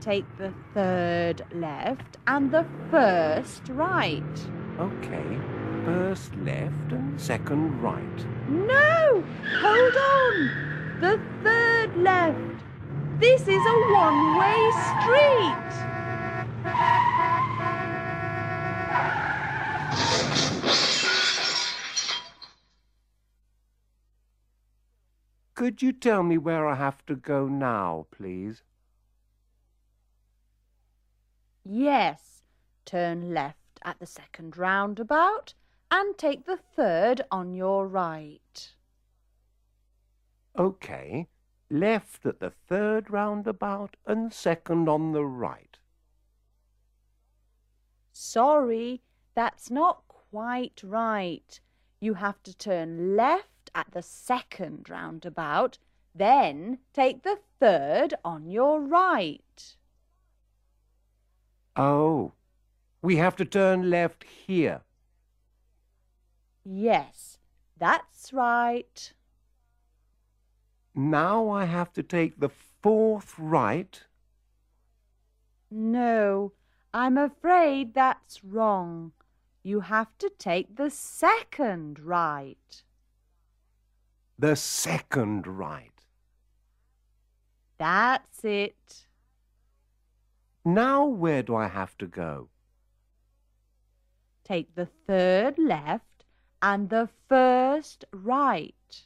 Take 0.00 0.24
the 0.38 0.54
third 0.72 1.44
left 1.54 2.16
and 2.26 2.50
the 2.50 2.64
first 2.90 3.68
right. 3.68 4.22
Okay. 4.80 5.38
First 5.84 6.34
left 6.36 6.92
and 6.92 7.20
second 7.20 7.82
right. 7.82 8.26
No! 8.48 9.22
Hold 9.60 9.96
on! 9.96 10.50
The 11.02 11.20
third 11.42 11.94
left. 11.98 12.64
This 13.20 13.42
is 13.42 13.48
a 13.48 13.76
one 13.92 14.38
way 14.38 14.70
street. 14.88 15.72
Could 25.62 25.80
you 25.80 25.92
tell 25.92 26.24
me 26.24 26.38
where 26.38 26.66
I 26.66 26.74
have 26.74 27.06
to 27.06 27.14
go 27.14 27.46
now, 27.46 28.08
please? 28.10 28.64
Yes. 31.64 32.42
Turn 32.84 33.32
left 33.32 33.78
at 33.84 34.00
the 34.00 34.06
second 34.06 34.56
roundabout 34.56 35.54
and 35.88 36.18
take 36.18 36.46
the 36.46 36.56
third 36.56 37.20
on 37.30 37.54
your 37.54 37.86
right. 37.86 38.72
Okay. 40.58 41.28
Left 41.70 42.26
at 42.26 42.40
the 42.40 42.50
third 42.50 43.08
roundabout 43.08 43.96
and 44.04 44.32
second 44.32 44.88
on 44.88 45.12
the 45.12 45.24
right. 45.24 45.78
Sorry, 48.10 49.00
that's 49.36 49.70
not 49.70 50.02
quite 50.08 50.82
right. 50.82 51.60
You 52.00 52.14
have 52.14 52.42
to 52.42 52.52
turn 52.52 53.14
left 53.14 53.61
at 53.74 53.90
the 53.92 54.02
second 54.02 54.88
roundabout, 54.88 55.78
then 56.14 56.78
take 56.92 57.22
the 57.22 57.38
third 57.58 58.14
on 58.24 58.50
your 58.50 58.80
right. 58.80 59.76
Oh, 61.76 62.32
we 63.00 63.16
have 63.16 63.36
to 63.36 63.44
turn 63.44 63.88
left 63.88 64.24
here. 64.24 64.82
Yes, 66.64 67.38
that's 67.78 68.32
right. 68.32 69.12
Now 70.94 71.48
I 71.48 71.64
have 71.64 71.92
to 71.94 72.02
take 72.02 72.38
the 72.38 72.50
fourth 72.82 73.38
right. 73.38 74.02
No, 75.70 76.52
I'm 76.92 77.16
afraid 77.16 77.94
that's 77.94 78.44
wrong. 78.44 79.12
You 79.62 79.80
have 79.80 80.18
to 80.18 80.28
take 80.28 80.76
the 80.76 80.90
second 80.90 81.98
right. 81.98 82.82
The 84.42 84.56
second 84.56 85.46
right. 85.46 85.92
That's 87.78 88.42
it. 88.42 89.06
Now 90.64 91.04
where 91.04 91.44
do 91.44 91.54
I 91.54 91.68
have 91.68 91.96
to 91.98 92.08
go? 92.08 92.48
Take 94.42 94.74
the 94.74 94.88
third 95.06 95.60
left 95.60 96.24
and 96.60 96.90
the 96.90 97.08
first 97.28 98.04
right. 98.10 99.04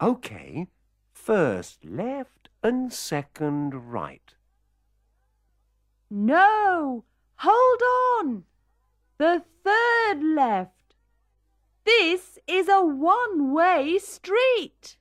Okay. 0.00 0.68
First 1.12 1.84
left 1.84 2.48
and 2.62 2.92
second 2.92 3.90
right. 3.90 4.34
No! 6.08 7.02
Hold 7.38 7.82
on! 8.20 8.44
The 9.18 9.42
third 9.64 10.22
left. 10.22 10.79
This 11.84 12.38
is 12.46 12.68
a 12.68 12.80
one 12.84 13.52
way 13.52 13.98
street. 13.98 14.96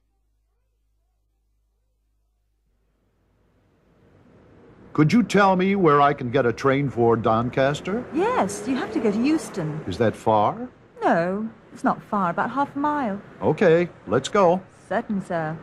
Could 4.93 5.13
you 5.13 5.23
tell 5.23 5.55
me 5.55 5.75
where 5.75 6.01
I 6.01 6.13
can 6.13 6.29
get 6.29 6.45
a 6.45 6.51
train 6.51 6.89
for 6.89 7.15
Doncaster? 7.15 8.03
Yes, 8.13 8.63
you 8.67 8.75
have 8.75 8.91
to 8.93 8.99
go 8.99 9.11
to 9.11 9.23
Euston. 9.23 9.81
Is 9.87 9.97
that 9.97 10.15
far? 10.15 10.67
No, 11.01 11.49
it's 11.71 11.83
not 11.83 12.01
far, 12.03 12.31
about 12.31 12.51
half 12.51 12.75
a 12.75 12.79
mile. 12.79 13.21
Okay, 13.41 13.87
let's 14.07 14.27
go. 14.27 14.61
Certainly, 14.89 15.25
sir. 15.25 15.57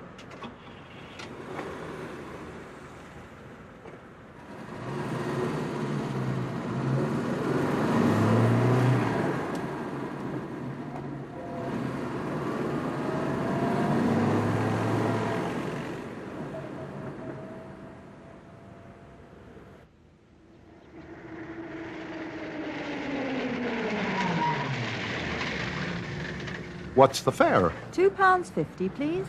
What's 26.96 27.20
the 27.20 27.30
fare? 27.30 27.74
Two 27.92 28.08
pounds 28.08 28.48
fifty, 28.48 28.88
please. 28.88 29.26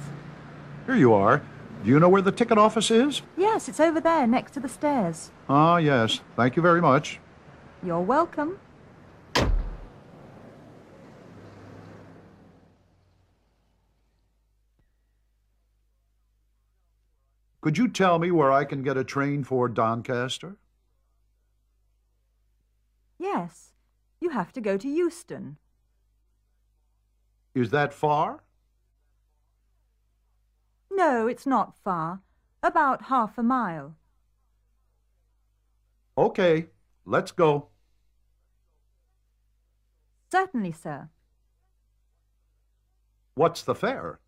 Here 0.86 0.96
you 0.96 1.14
are. 1.14 1.42
Do 1.84 1.90
you 1.90 2.00
know 2.00 2.08
where 2.08 2.22
the 2.22 2.32
ticket 2.32 2.58
office 2.58 2.90
is? 2.90 3.22
Yes, 3.36 3.68
it's 3.68 3.82
over 3.82 4.00
there, 4.00 4.26
next 4.26 4.52
to 4.54 4.62
the 4.62 4.70
stairs. 4.70 5.32
Ah, 5.50 5.76
yes. 5.76 6.22
Thank 6.38 6.56
you 6.56 6.62
very 6.62 6.82
much. 6.82 7.20
You're 7.84 8.00
welcome. 8.00 8.58
Could 17.60 17.78
you 17.78 17.90
tell 17.90 18.18
me 18.18 18.32
where 18.32 18.50
I 18.50 18.64
can 18.64 18.82
get 18.82 18.96
a 18.96 19.04
train 19.04 19.44
for 19.44 19.68
Doncaster? 19.68 20.56
Yes, 23.20 23.74
you 24.22 24.30
have 24.30 24.54
to 24.54 24.62
go 24.62 24.78
to 24.78 24.88
Euston. 24.88 25.58
Is 27.58 27.72
that 27.72 27.92
far? 27.92 28.44
No, 30.92 31.26
it's 31.26 31.48
not 31.48 31.76
far. 31.84 32.22
About 32.62 33.06
half 33.06 33.36
a 33.40 33.42
mile. 33.42 33.96
Okay, 36.16 36.68
let's 37.04 37.32
go. 37.32 37.70
Certainly, 40.32 40.74
sir. 40.74 41.10
What's 43.34 43.64
the 43.64 43.74
fare? 43.74 44.20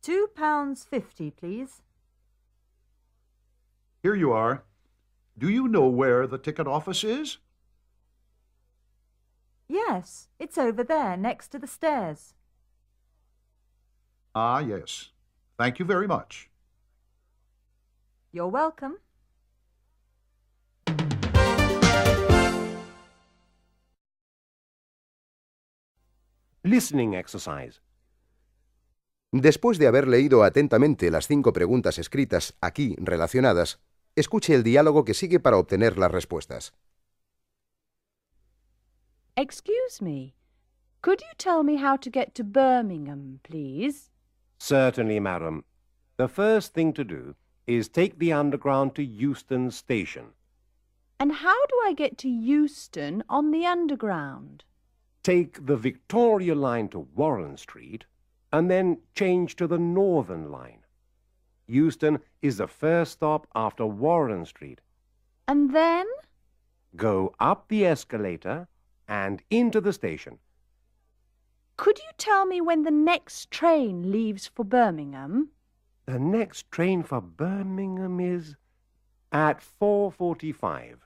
Two 0.00 0.26
pounds 0.34 0.84
fifty, 0.84 1.30
please. 1.30 1.82
Here 4.02 4.14
you 4.14 4.32
are. 4.32 4.64
Do 5.36 5.50
you 5.50 5.68
know 5.68 5.86
where 5.86 6.26
the 6.26 6.38
ticket 6.38 6.66
office 6.66 7.04
is? 7.04 7.36
Yes, 9.70 10.28
it's 10.40 10.58
over 10.58 10.84
there, 10.84 11.16
next 11.16 11.52
to 11.52 11.58
the 11.60 11.68
stairs. 11.68 12.34
Ah, 14.34 14.58
yes. 14.58 15.12
Thank 15.58 15.78
you 15.78 15.86
very 15.86 16.08
much. 16.08 16.50
You're 18.32 18.50
welcome. 18.50 18.96
Listening 26.64 27.14
exercise. 27.14 27.80
Después 29.32 29.78
de 29.78 29.86
haber 29.86 30.08
leído 30.08 30.42
atentamente 30.42 31.12
las 31.12 31.28
cinco 31.28 31.52
preguntas 31.52 32.00
escritas 32.00 32.56
aquí 32.60 32.96
relacionadas, 32.98 33.78
escuche 34.16 34.52
el 34.52 34.64
diálogo 34.64 35.04
que 35.04 35.14
sigue 35.14 35.38
para 35.38 35.58
obtener 35.58 35.96
las 35.96 36.10
respuestas. 36.10 36.72
Excuse 39.40 40.02
me. 40.02 40.34
Could 41.00 41.22
you 41.22 41.32
tell 41.38 41.62
me 41.62 41.76
how 41.76 41.96
to 41.96 42.10
get 42.10 42.34
to 42.34 42.44
Birmingham, 42.44 43.40
please? 43.42 44.10
Certainly, 44.58 45.18
madam. 45.20 45.64
The 46.18 46.28
first 46.28 46.74
thing 46.74 46.92
to 46.92 47.04
do 47.04 47.34
is 47.66 47.88
take 47.88 48.18
the 48.18 48.34
underground 48.34 48.94
to 48.96 49.02
Euston 49.02 49.70
Station. 49.70 50.34
And 51.18 51.32
how 51.32 51.64
do 51.68 51.80
I 51.86 51.94
get 51.94 52.18
to 52.18 52.28
Euston 52.28 53.24
on 53.30 53.50
the 53.50 53.64
Underground? 53.64 54.64
Take 55.22 55.64
the 55.64 55.76
Victoria 55.76 56.54
line 56.54 56.90
to 56.90 57.08
Warren 57.14 57.56
Street 57.56 58.04
and 58.52 58.70
then 58.70 58.98
change 59.14 59.56
to 59.56 59.66
the 59.66 59.78
Northern 59.78 60.50
line. 60.50 60.84
Euston 61.66 62.18
is 62.42 62.58
the 62.58 62.68
first 62.68 63.12
stop 63.12 63.46
after 63.54 63.86
Warren 63.86 64.44
Street. 64.44 64.82
And 65.48 65.74
then? 65.74 66.04
Go 66.94 67.34
up 67.40 67.68
the 67.68 67.86
escalator 67.86 68.68
and 69.10 69.42
into 69.50 69.80
the 69.80 69.92
station. 69.92 70.38
Could 71.76 71.98
you 71.98 72.10
tell 72.16 72.46
me 72.46 72.60
when 72.60 72.84
the 72.84 72.90
next 72.90 73.50
train 73.50 74.12
leaves 74.12 74.46
for 74.46 74.64
Birmingham? 74.64 75.50
The 76.06 76.18
next 76.18 76.70
train 76.70 77.02
for 77.02 77.20
Birmingham 77.20 78.20
is 78.20 78.54
at 79.32 79.60
4.45. 79.80 80.96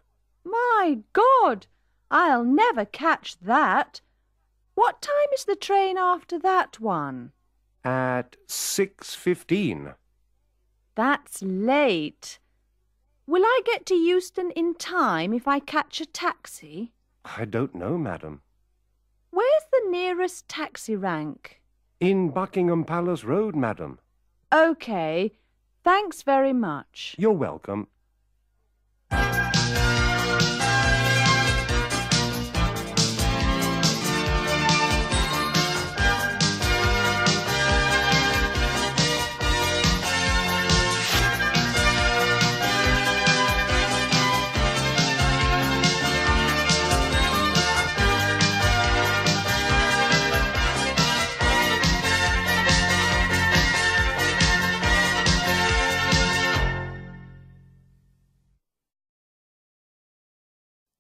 My 0.45 0.99
God! 1.13 1.67
I'll 2.11 2.45
never 2.45 2.85
catch 2.85 3.39
that. 3.41 4.03
What 4.75 5.01
time 5.01 5.31
is 5.33 5.47
the 5.47 5.57
train 5.57 5.97
after 5.97 6.39
that 6.41 6.79
one? 6.81 7.33
At 7.85 8.37
6.15. 8.49 9.95
That's 10.95 11.43
late. 11.43 12.39
Will 13.27 13.45
I 13.45 13.61
get 13.65 13.87
to 13.87 13.95
Euston 13.95 14.51
in 14.51 14.75
time 14.75 15.33
if 15.33 15.49
I 15.49 15.59
catch 15.59 16.01
a 16.01 16.07
taxi? 16.07 16.94
I 17.25 17.45
don't 17.45 17.75
know, 17.75 17.97
madam. 17.97 18.43
Where's 19.31 19.65
the 19.73 19.91
nearest 19.91 20.49
taxi 20.49 20.95
rank? 20.95 21.61
In 22.01 22.31
Buckingham 22.31 22.85
Palace 22.85 23.25
Road, 23.25 23.57
madam. 23.57 23.99
OK. 24.53 25.33
Thanks 25.83 26.23
very 26.23 26.53
much. 26.53 27.15
You're 27.19 27.33
welcome. 27.33 27.89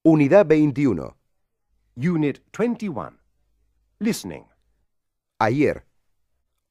Unidad 0.07 0.47
21. 0.47 1.17
Unit 1.97 2.43
21. 2.53 3.19
Listening. 4.01 4.45
Ayer, 5.41 5.87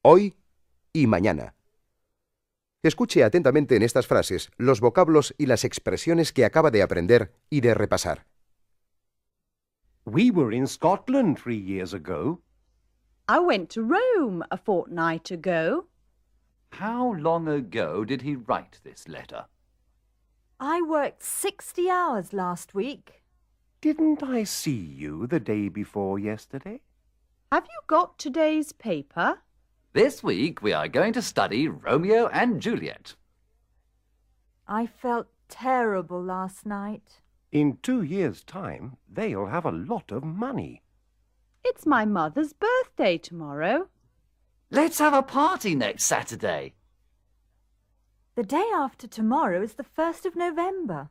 hoy 0.02 0.36
y 0.92 1.08
mañana. 1.08 1.56
Escuche 2.84 3.24
atentamente 3.24 3.74
en 3.74 3.82
estas 3.82 4.06
frases 4.06 4.52
los 4.56 4.80
vocablos 4.80 5.34
y 5.36 5.46
las 5.46 5.64
expresiones 5.64 6.32
que 6.32 6.44
acaba 6.44 6.70
de 6.70 6.82
aprender 6.84 7.32
y 7.50 7.60
de 7.60 7.74
repasar. 7.74 8.24
We 10.04 10.30
were 10.30 10.54
in 10.54 10.68
Scotland 10.68 11.36
three 11.36 11.58
years 11.58 11.92
ago. 11.92 12.40
I 13.28 13.40
went 13.40 13.68
to 13.70 13.82
Rome 13.82 14.44
a 14.52 14.56
fortnight 14.56 15.32
ago. 15.32 15.88
How 16.78 17.12
long 17.12 17.48
ago 17.48 18.04
did 18.04 18.22
he 18.22 18.36
write 18.36 18.78
this 18.84 19.08
letter? 19.08 19.46
I 20.60 20.82
worked 20.82 21.24
60 21.24 21.90
hours 21.90 22.32
last 22.32 22.76
week. 22.76 23.23
Didn't 23.84 24.22
I 24.22 24.44
see 24.44 24.70
you 24.70 25.26
the 25.26 25.38
day 25.38 25.68
before 25.68 26.18
yesterday? 26.18 26.80
Have 27.52 27.66
you 27.66 27.80
got 27.86 28.18
today's 28.18 28.72
paper? 28.72 29.40
This 29.92 30.22
week 30.22 30.62
we 30.62 30.72
are 30.72 30.88
going 30.88 31.12
to 31.12 31.20
study 31.20 31.68
Romeo 31.68 32.28
and 32.28 32.62
Juliet. 32.62 33.14
I 34.66 34.86
felt 34.86 35.26
terrible 35.50 36.22
last 36.22 36.64
night. 36.64 37.20
In 37.52 37.76
two 37.82 38.00
years' 38.00 38.42
time, 38.42 38.96
they'll 39.06 39.48
have 39.48 39.66
a 39.66 39.70
lot 39.70 40.10
of 40.10 40.24
money. 40.24 40.80
It's 41.62 41.84
my 41.84 42.06
mother's 42.06 42.54
birthday 42.54 43.18
tomorrow. 43.18 43.88
Let's 44.70 44.98
have 44.98 45.12
a 45.12 45.22
party 45.22 45.74
next 45.74 46.04
Saturday. 46.04 46.72
The 48.34 48.44
day 48.44 48.70
after 48.74 49.06
tomorrow 49.06 49.62
is 49.62 49.74
the 49.74 49.84
1st 49.84 50.24
of 50.24 50.36
November. 50.36 51.10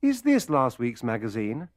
Is 0.00 0.22
this 0.22 0.48
last 0.48 0.78
week's 0.78 1.02
magazine? 1.02 1.68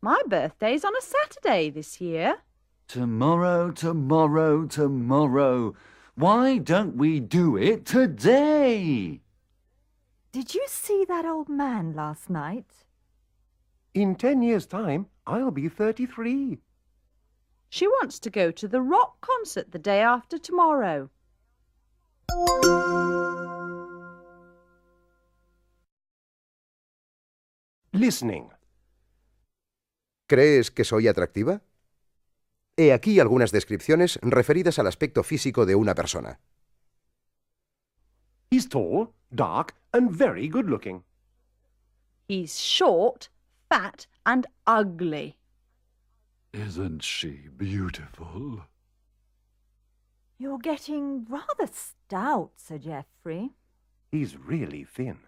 My 0.00 0.22
birthday's 0.28 0.84
on 0.84 0.94
a 0.96 1.02
Saturday 1.02 1.70
this 1.70 2.00
year. 2.00 2.38
Tomorrow, 2.86 3.72
tomorrow, 3.72 4.64
tomorrow. 4.64 5.74
Why 6.14 6.58
don't 6.58 6.96
we 6.96 7.18
do 7.18 7.56
it 7.56 7.84
today? 7.84 9.20
Did 10.30 10.54
you 10.54 10.64
see 10.68 11.04
that 11.08 11.24
old 11.24 11.48
man 11.48 11.94
last 11.94 12.30
night? 12.30 12.84
In 13.92 14.14
ten 14.14 14.40
years' 14.40 14.66
time, 14.66 15.06
I'll 15.26 15.50
be 15.50 15.68
33. 15.68 16.58
She 17.68 17.86
wants 17.88 18.20
to 18.20 18.30
go 18.30 18.52
to 18.52 18.68
the 18.68 18.80
rock 18.80 19.20
concert 19.20 19.72
the 19.72 19.78
day 19.80 20.00
after 20.00 20.38
tomorrow. 20.38 21.10
Listening. 27.92 28.50
¿Crees 30.28 30.70
que 30.70 30.84
soy 30.84 31.08
atractiva? 31.08 31.62
He 32.76 32.92
aquí 32.92 33.18
algunas 33.18 33.50
descripciones 33.50 34.18
referidas 34.22 34.78
al 34.78 34.86
aspecto 34.86 35.22
físico 35.24 35.64
de 35.64 35.74
una 35.74 35.94
persona. 35.94 36.38
He's 38.50 38.68
tall, 38.68 39.14
dark, 39.30 39.74
and 39.92 40.10
very 40.10 40.48
good 40.48 40.66
looking. 40.66 41.02
He's 42.28 42.60
short, 42.60 43.30
fat, 43.70 44.06
and 44.26 44.46
ugly. 44.66 45.38
Isn't 46.52 47.02
she 47.02 47.48
beautiful? 47.56 48.66
You're 50.38 50.58
getting 50.58 51.26
rather 51.28 51.66
stout, 51.72 52.52
Sir 52.56 52.78
Geoffrey. 52.78 53.54
He's 54.12 54.36
really 54.36 54.84
thin. 54.84 55.20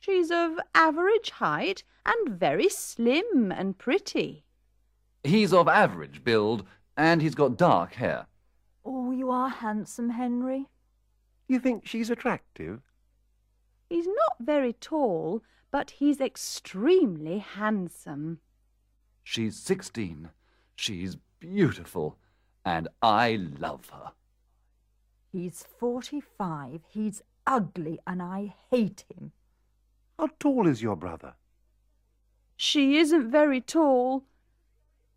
She's 0.00 0.30
of 0.30 0.58
average 0.74 1.30
height 1.30 1.84
and 2.06 2.30
very 2.30 2.70
slim 2.70 3.52
and 3.52 3.76
pretty. 3.76 4.44
He's 5.22 5.52
of 5.52 5.68
average 5.68 6.24
build 6.24 6.64
and 6.96 7.20
he's 7.20 7.34
got 7.34 7.58
dark 7.58 7.94
hair. 7.94 8.26
Oh, 8.82 9.10
you 9.10 9.30
are 9.30 9.50
handsome, 9.50 10.10
Henry. 10.10 10.68
You 11.48 11.58
think 11.58 11.86
she's 11.86 12.08
attractive? 12.08 12.80
He's 13.90 14.06
not 14.06 14.36
very 14.40 14.72
tall, 14.72 15.42
but 15.70 15.90
he's 15.90 16.20
extremely 16.20 17.38
handsome. 17.38 18.40
She's 19.22 19.56
16. 19.56 20.30
She's 20.76 21.16
beautiful. 21.40 22.16
And 22.64 22.88
I 23.02 23.36
love 23.58 23.90
her. 23.90 24.12
He's 25.30 25.66
45. 25.78 26.80
He's 26.88 27.22
ugly, 27.46 27.98
and 28.06 28.22
I 28.22 28.54
hate 28.70 29.04
him. 29.14 29.32
How 30.20 30.28
tall 30.38 30.66
is 30.66 30.82
your 30.82 30.96
brother? 30.96 31.32
She 32.54 32.98
isn't 32.98 33.30
very 33.30 33.62
tall, 33.62 34.24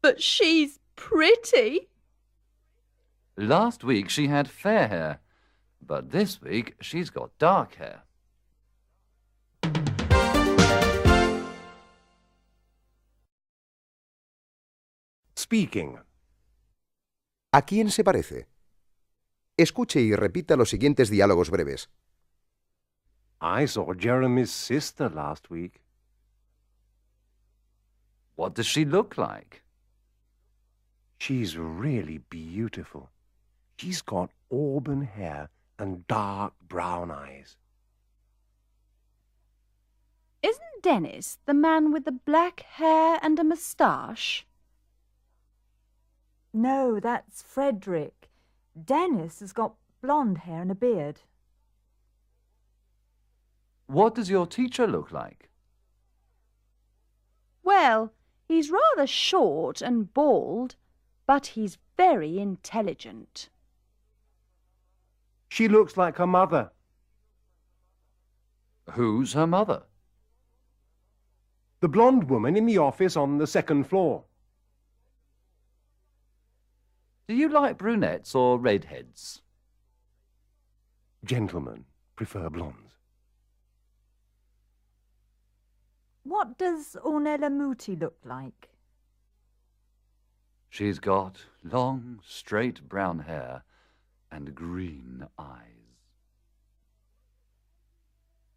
but 0.02 0.22
she's 0.22 0.80
pretty. 0.96 1.90
Last 3.36 3.84
week 3.84 4.10
she 4.10 4.28
had 4.28 4.48
fair 4.48 4.88
hair, 4.88 5.20
but 5.82 6.12
this 6.12 6.42
week 6.42 6.76
she's 6.80 7.10
got 7.10 7.38
dark 7.38 7.76
hair. 7.76 8.04
Speaking. 15.36 16.00
¿A 17.52 17.62
quién 17.64 17.92
se 17.92 18.06
parece? 18.06 18.48
Escuche 19.58 20.00
y 20.00 20.16
repita 20.16 20.56
los 20.56 20.70
siguientes 20.70 21.10
diálogos 21.10 21.50
breves. 21.50 21.90
I 23.44 23.66
saw 23.66 23.94
Jeremy's 23.94 24.54
sister 24.54 25.10
last 25.10 25.50
week. 25.50 25.82
What 28.36 28.56
does 28.56 28.66
she 28.66 28.86
look 28.86 29.18
like? 29.18 29.64
She's 31.18 31.58
really 31.58 32.20
beautiful. 32.20 33.10
She's 33.76 34.02
got 34.02 34.30
auburn 34.50 35.02
hair 35.02 35.50
and 35.78 36.08
dark 36.08 36.54
brown 36.66 37.12
eyes. 37.12 37.58
Isn't 40.42 40.82
Dennis 40.82 41.38
the 41.46 41.54
man 41.54 41.92
with 41.92 42.06
the 42.06 42.14
black 42.14 42.62
hair 42.62 43.20
and 43.22 43.38
a 43.40 43.44
moustache? 43.44 44.46
No, 46.54 47.02
that's 47.02 47.42
Frederick. 47.42 48.30
Dennis 48.82 49.42
has 49.42 49.52
got 49.52 49.76
blonde 50.02 50.40
hair 50.40 50.62
and 50.62 50.72
a 50.72 50.76
beard. 50.76 51.20
What 53.88 54.16
does 54.16 54.30
your 54.30 54.48
teacher 54.48 54.88
look 54.88 55.12
like? 55.12 55.50
Well, 57.64 58.14
he's 58.48 58.72
rather 58.72 59.08
short 59.08 59.82
and 59.82 60.14
bald, 60.14 60.76
but 61.26 61.48
he's 61.48 61.78
very 61.98 62.40
intelligent. 62.40 63.50
She 65.50 65.68
looks 65.68 65.98
like 65.98 66.18
her 66.18 66.28
mother. 66.28 66.72
Who's 68.92 69.34
her 69.34 69.48
mother? 69.48 69.84
The 71.80 71.90
blonde 71.90 72.30
woman 72.30 72.58
in 72.58 72.66
the 72.66 72.78
office 72.78 73.16
on 73.16 73.38
the 73.38 73.48
second 73.48 73.86
floor. 73.86 74.24
Do 77.28 77.36
you 77.36 77.50
like 77.50 77.78
brunettes 77.78 78.36
or 78.36 78.60
redheads? 78.60 79.42
Gentlemen, 81.24 81.86
prefer 82.16 82.50
blondes. 82.50 82.93
What 86.24 86.58
does 86.58 86.96
Ornella 87.04 87.52
Muti 87.52 87.96
look 87.96 88.18
like? 88.24 88.70
She's 90.70 91.00
got 91.00 91.46
long, 91.64 92.20
straight 92.26 92.88
brown 92.88 93.20
hair 93.20 93.64
and 94.32 94.56
green 94.56 95.28
eyes. 95.38 95.68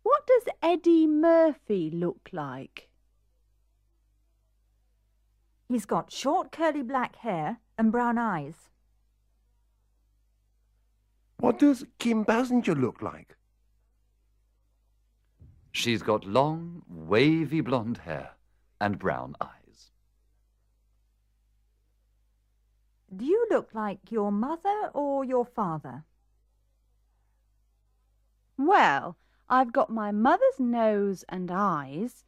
What 0.02 0.26
does 0.26 0.44
Eddie 0.62 1.06
Murphy 1.06 1.90
look 1.90 2.30
like? 2.32 2.88
He's 5.68 5.84
got 5.84 6.12
short 6.12 6.52
curly 6.52 6.82
black 6.82 7.16
hair 7.16 7.58
and 7.76 7.90
brown 7.90 8.16
eyes. 8.16 8.70
What 11.38 11.58
does 11.58 11.84
Kim 11.98 12.24
Basinger 12.24 12.80
look 12.80 13.02
like? 13.02 13.36
She's 15.77 16.01
got 16.01 16.24
long, 16.24 16.85
wavy 16.89 17.61
blonde 17.61 17.99
hair 17.99 18.31
and 18.81 18.99
brown 18.99 19.37
eyes. 19.43 19.91
Do 23.14 23.27
you 23.27 23.47
look 23.51 23.68
like 23.74 24.11
your 24.11 24.33
mother 24.33 24.91
or 24.95 25.22
your 25.22 25.45
father? 25.45 26.05
Well, 28.57 29.18
I've 29.51 29.70
got 29.70 29.91
my 29.91 30.12
mother's 30.12 30.59
nose 30.59 31.27
and 31.29 31.51
eyes, 31.51 32.24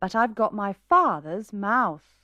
but 0.00 0.16
I've 0.16 0.34
got 0.34 0.52
my 0.52 0.72
father's 0.72 1.52
mouth. 1.52 2.16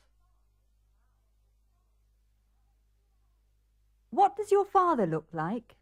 What 4.11 4.35
does 4.35 4.51
your 4.51 4.65
father 4.65 5.07
look 5.07 5.29
like? 5.33 5.77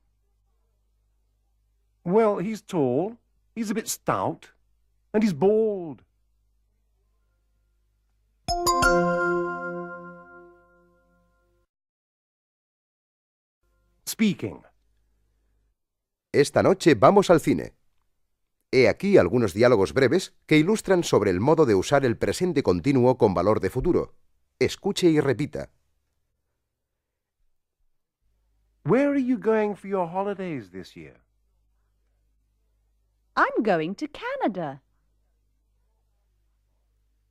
Well, 2.05 2.37
he's 2.37 2.61
tall, 2.61 3.17
he's 3.55 3.71
a 3.71 3.75
bit 3.75 3.89
stout, 3.89 4.51
and 5.15 5.23
he's 5.23 5.33
bald. 5.33 6.03
Speaking. 14.05 14.63
Esta 16.33 16.63
noche 16.63 16.95
vamos 16.95 17.31
al 17.31 17.41
cine. 17.41 17.75
He 18.71 18.89
aquí 18.89 19.19
algunos 19.19 19.55
diálogos 19.55 19.95
breves 19.95 20.35
que 20.47 20.59
ilustran 20.59 21.05
sobre 21.05 21.31
el 21.31 21.41
modo 21.41 21.65
de 21.65 21.77
usar 21.77 22.05
el 22.05 22.19
presente 22.19 22.65
continuo 22.65 23.17
con 23.17 23.33
valor 23.33 23.61
de 23.61 23.71
futuro. 23.71 24.15
Escuche 24.59 25.09
y 25.09 25.21
repita. 25.21 25.71
Where 28.85 29.11
are 29.11 29.23
you 29.23 29.39
going 29.39 29.77
for 29.77 29.89
your 29.89 30.09
holidays 30.09 30.71
this 30.71 30.95
year? 30.97 31.21
I'm 33.37 33.63
going 33.63 33.95
to 33.97 34.07
Canada. 34.09 34.84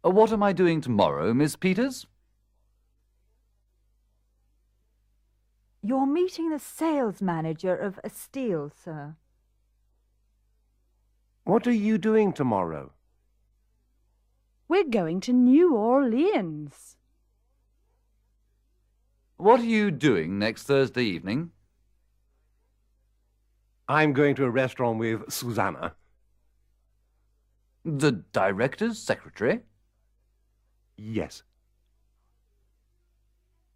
Uh, 0.06 0.10
What 0.10 0.32
am 0.32 0.44
I 0.44 0.54
doing 0.54 0.82
tomorrow, 0.82 1.34
Miss 1.34 1.56
Peters? 1.56 2.08
You're 5.82 6.06
meeting 6.08 6.50
the 6.50 6.60
sales 6.60 7.22
manager 7.22 7.76
of 7.76 8.00
Estelle, 8.04 8.72
sir. 8.84 9.16
What 11.44 11.68
are 11.68 11.72
you 11.74 11.98
doing 11.98 12.32
tomorrow? 12.32 12.92
We're 14.70 14.86
going 14.90 15.20
to 15.22 15.34
New 15.34 15.76
Orleans. 15.76 16.96
What 19.36 19.60
are 19.60 19.66
you 19.66 19.92
doing 19.92 20.40
next 20.40 20.64
Thursday 20.64 21.04
evening? 21.04 21.52
I'm 23.90 24.14
going 24.14 24.36
to 24.36 24.46
a 24.46 24.50
restaurant 24.50 25.00
with 25.00 25.30
Susanna. 25.30 25.96
The 27.84 28.14
director's 28.32 29.00
secretary? 29.00 29.64
Yes. 30.98 31.44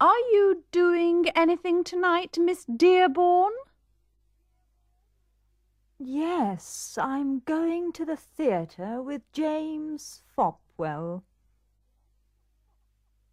Are 0.00 0.18
you 0.32 0.64
doing 0.70 1.26
anything 1.34 1.82
tonight, 1.82 2.38
Miss 2.38 2.64
Dearborn? 2.64 3.52
Yes, 5.98 6.96
I'm 7.00 7.40
going 7.40 7.92
to 7.94 8.04
the 8.04 8.16
theatre 8.16 9.02
with 9.02 9.22
James 9.32 10.22
Fopwell. 10.36 11.22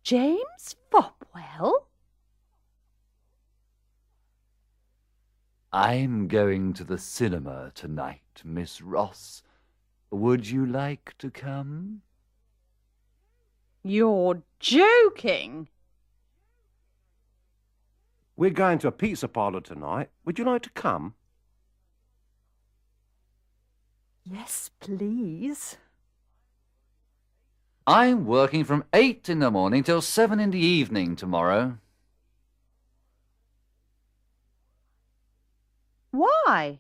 James 0.02 0.76
Fopwell? 0.92 1.74
I'm 5.72 6.28
going 6.28 6.74
to 6.74 6.84
the 6.84 6.98
cinema 6.98 7.72
tonight, 7.76 8.42
Miss 8.44 8.82
Ross. 8.82 9.44
Would 10.10 10.50
you 10.50 10.66
like 10.66 11.14
to 11.20 11.30
come? 11.30 12.02
You're 13.88 14.42
joking. 14.60 15.70
We're 18.36 18.50
going 18.50 18.80
to 18.80 18.88
a 18.88 18.92
pizza 18.92 19.28
parlour 19.28 19.62
tonight. 19.62 20.10
Would 20.26 20.40
you 20.40 20.46
like 20.46 20.64
to 20.64 20.72
come? 20.72 21.14
Yes, 24.24 24.72
please. 24.80 25.78
I'm 27.86 28.26
working 28.26 28.64
from 28.64 28.86
eight 28.92 29.30
in 29.30 29.38
the 29.38 29.52
morning 29.52 29.84
till 29.84 30.02
seven 30.02 30.40
in 30.40 30.50
the 30.50 30.58
evening 30.58 31.16
tomorrow. 31.16 31.78
Why? 36.10 36.80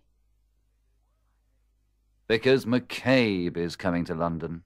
Because 2.28 2.66
McCabe 2.66 3.58
is 3.58 3.76
coming 3.76 4.06
to 4.06 4.16
London. 4.16 4.64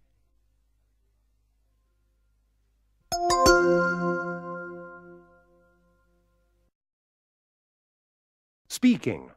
Speaking. 8.80 9.30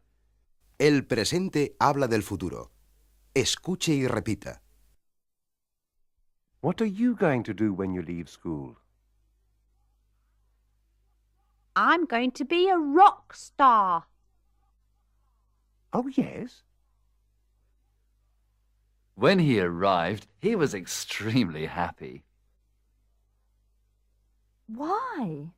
El 0.78 1.04
presente 1.04 1.74
habla 1.80 2.06
del 2.06 2.22
futuro. 2.22 2.70
Escuche 3.34 3.92
y 3.92 4.06
repita. 4.06 4.62
What 6.60 6.80
are 6.80 6.86
you 6.88 7.16
going 7.16 7.42
to 7.42 7.52
do 7.52 7.74
when 7.74 7.92
you 7.92 8.02
leave 8.02 8.28
school? 8.28 8.76
I'm 11.74 12.04
going 12.06 12.30
to 12.30 12.44
be 12.44 12.68
a 12.68 12.78
rock 12.78 13.34
star. 13.34 14.04
Oh, 15.92 16.06
yes. 16.06 16.62
When 19.16 19.40
he 19.40 19.58
arrived, 19.58 20.28
he 20.38 20.54
was 20.54 20.72
extremely 20.72 21.66
happy. 21.66 22.22
Why? 24.68 25.50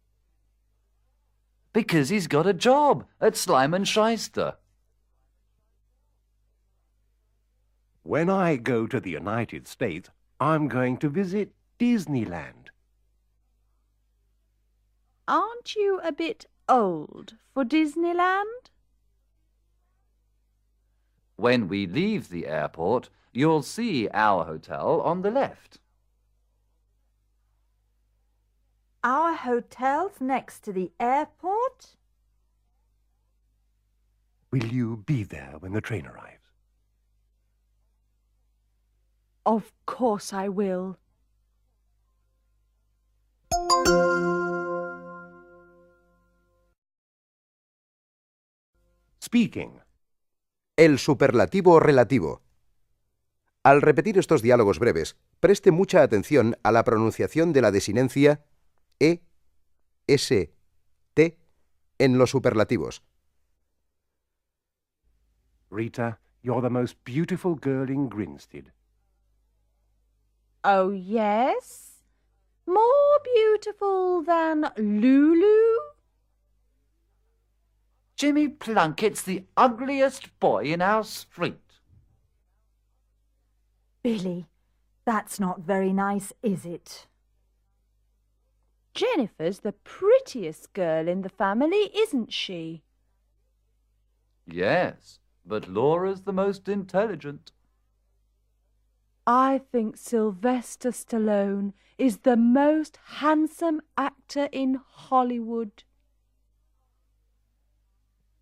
Because 1.75 2.09
he's 2.09 2.29
got 2.29 2.47
a 2.47 2.55
job 2.55 3.05
at 3.21 3.37
Slime 3.37 3.75
and 3.75 3.87
Shyster. 3.87 4.55
When 8.05 8.31
I 8.31 8.57
go 8.57 8.87
to 8.87 9.01
the 9.01 9.11
United 9.11 9.67
States, 9.67 10.09
I'm 10.39 10.69
going 10.69 10.99
to 10.99 11.09
visit 11.09 11.53
Disneyland. 11.81 12.69
Aren't 15.27 15.75
you 15.75 16.01
a 16.05 16.13
bit 16.13 16.47
old 16.69 17.35
for 17.53 17.65
Disneyland? 17.65 18.71
When 21.37 21.67
we 21.67 21.87
leave 21.89 22.29
the 22.29 22.47
airport, 22.47 23.11
you'll 23.33 23.63
see 23.63 24.09
our 24.15 24.45
hotel 24.45 25.01
on 25.01 25.23
the 25.23 25.31
left. 25.33 25.81
Our 29.05 29.35
hotel's 29.35 30.19
next 30.19 30.65
to 30.65 30.73
the 30.73 30.91
airport? 30.99 31.95
Will 34.51 34.65
you 34.65 35.05
be 35.05 35.25
there 35.25 35.57
when 35.61 35.75
the 35.75 35.83
train 35.83 36.07
arrives? 36.07 36.41
Of 39.45 39.75
course 39.85 40.33
I 40.33 40.49
will. 40.49 40.97
Speaking. 49.21 49.81
El 50.79 50.99
superlativo 50.99 51.79
relativo. 51.79 52.41
Al 53.63 53.83
repetir 53.83 54.17
estos 54.17 54.41
diálogos 54.41 54.79
breves, 54.79 55.17
preste 55.41 55.73
mucha 55.73 56.01
atención 56.01 56.57
a 56.63 56.73
la 56.73 56.85
pronunciación 56.85 57.53
de 57.53 57.61
la 57.61 57.71
desinencia 57.71 58.41
e, 59.01 59.19
s, 60.07 60.49
t 61.15 61.39
en 61.99 62.19
los 62.19 62.31
superlativos. 62.31 63.01
Rita, 65.71 66.19
you're 66.43 66.61
the 66.61 66.71
most 66.71 67.03
beautiful 67.05 67.55
girl 67.55 67.89
in 67.89 68.09
Grinstead. 68.09 68.73
Oh, 70.63 70.91
yes? 70.91 72.05
More 72.67 73.21
beautiful 73.23 74.23
than 74.23 74.71
Lulu? 74.79 75.79
Jimmy 78.17 78.49
Plunkett's 78.49 79.23
the 79.23 79.45
ugliest 79.57 80.39
boy 80.39 80.65
in 80.65 80.81
our 80.81 81.03
street. 81.05 81.59
Billy, 84.03 84.47
that's 85.05 85.41
not 85.41 85.61
very 85.61 85.93
nice, 85.93 86.33
is 86.43 86.65
it? 86.65 87.07
Jennifer's 88.95 89.61
the 89.61 89.73
prettiest 89.73 90.73
girl 90.73 91.09
in 91.09 91.23
the 91.23 91.29
family, 91.29 91.91
isn't 91.95 92.33
she? 92.33 92.85
Yes, 94.47 95.19
but 95.45 95.69
Laura's 95.69 96.23
the 96.23 96.33
most 96.33 96.69
intelligent. 96.69 97.51
I 99.27 99.63
think 99.73 99.97
Sylvester 99.97 100.91
Stallone 100.91 101.73
is 101.99 102.19
the 102.19 102.37
most 102.37 102.99
handsome 103.05 103.81
actor 103.97 104.49
in 104.53 104.81
Hollywood. 104.87 105.83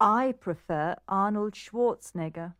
I 0.00 0.32
prefer 0.32 0.96
Arnold 1.08 1.54
Schwarzenegger. 1.54 2.54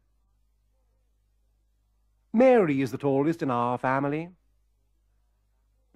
Mary 2.32 2.80
is 2.80 2.92
the 2.92 2.98
tallest 2.98 3.42
in 3.42 3.50
our 3.50 3.76
family. 3.76 4.30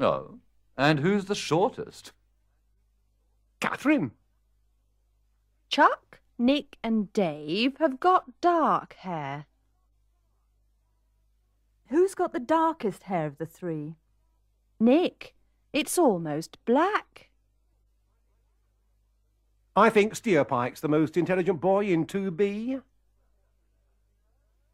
Oh, 0.00 0.40
and 0.76 1.00
who's 1.00 1.24
the 1.26 1.34
shortest? 1.34 2.12
Catherine. 3.60 4.12
Chuck, 5.68 6.20
Nick, 6.38 6.76
and 6.82 7.12
Dave 7.12 7.78
have 7.78 7.98
got 7.98 8.40
dark 8.40 8.94
hair. 8.94 9.46
Who's 11.88 12.14
got 12.14 12.32
the 12.32 12.40
darkest 12.40 13.04
hair 13.04 13.26
of 13.26 13.38
the 13.38 13.46
three? 13.46 13.96
Nick, 14.78 15.34
it's 15.72 15.98
almost 15.98 16.58
black. 16.64 17.30
I 19.74 19.90
think 19.90 20.14
Steerpike's 20.14 20.80
the 20.80 20.88
most 20.88 21.16
intelligent 21.16 21.60
boy 21.60 21.86
in 21.86 22.06
2B. 22.06 22.82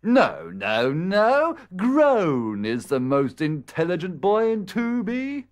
No, 0.03 0.51
no, 0.53 0.93
no. 0.93 1.57
Groan 1.77 2.65
is 2.65 2.87
the 2.87 3.01
most 3.01 3.41
intelligent 3.41 4.21
boy 4.21 4.51
in 4.51 4.67
2B. 4.67 5.45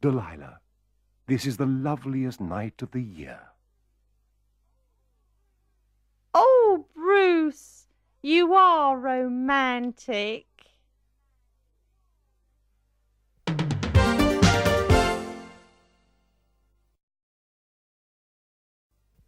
Delilah, 0.00 0.60
this 1.26 1.44
is 1.44 1.56
the 1.56 1.66
loveliest 1.66 2.40
night 2.40 2.80
of 2.82 2.92
the 2.92 3.02
year. 3.02 3.40
Oh, 6.32 6.86
Bruce, 6.94 7.88
you 8.22 8.54
are 8.54 8.96
romantic. 8.96 10.46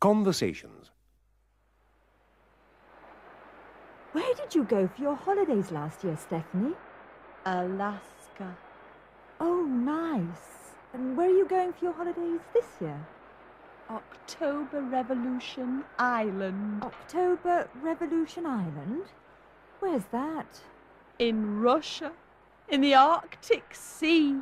Conversations. 0.00 0.90
Where 4.12 4.34
did 4.34 4.54
you 4.54 4.64
go 4.64 4.88
for 4.88 5.02
your 5.02 5.16
holidays 5.16 5.70
last 5.72 6.04
year, 6.04 6.16
Stephanie? 6.16 6.74
Alaska. 7.44 8.56
Oh, 9.40 9.62
nice. 9.62 10.59
And 10.92 11.16
where 11.16 11.28
are 11.28 11.36
you 11.36 11.46
going 11.46 11.72
for 11.72 11.84
your 11.84 11.94
holidays 11.94 12.40
this 12.52 12.66
year? 12.80 13.06
October 13.88 14.80
Revolution 14.82 15.84
Island. 15.98 16.82
October 16.82 17.68
Revolution 17.82 18.46
Island? 18.46 19.04
Where's 19.80 20.04
that? 20.12 20.60
In 21.18 21.60
Russia. 21.60 22.12
In 22.68 22.80
the 22.80 22.94
Arctic 22.94 23.74
Sea. 23.74 24.36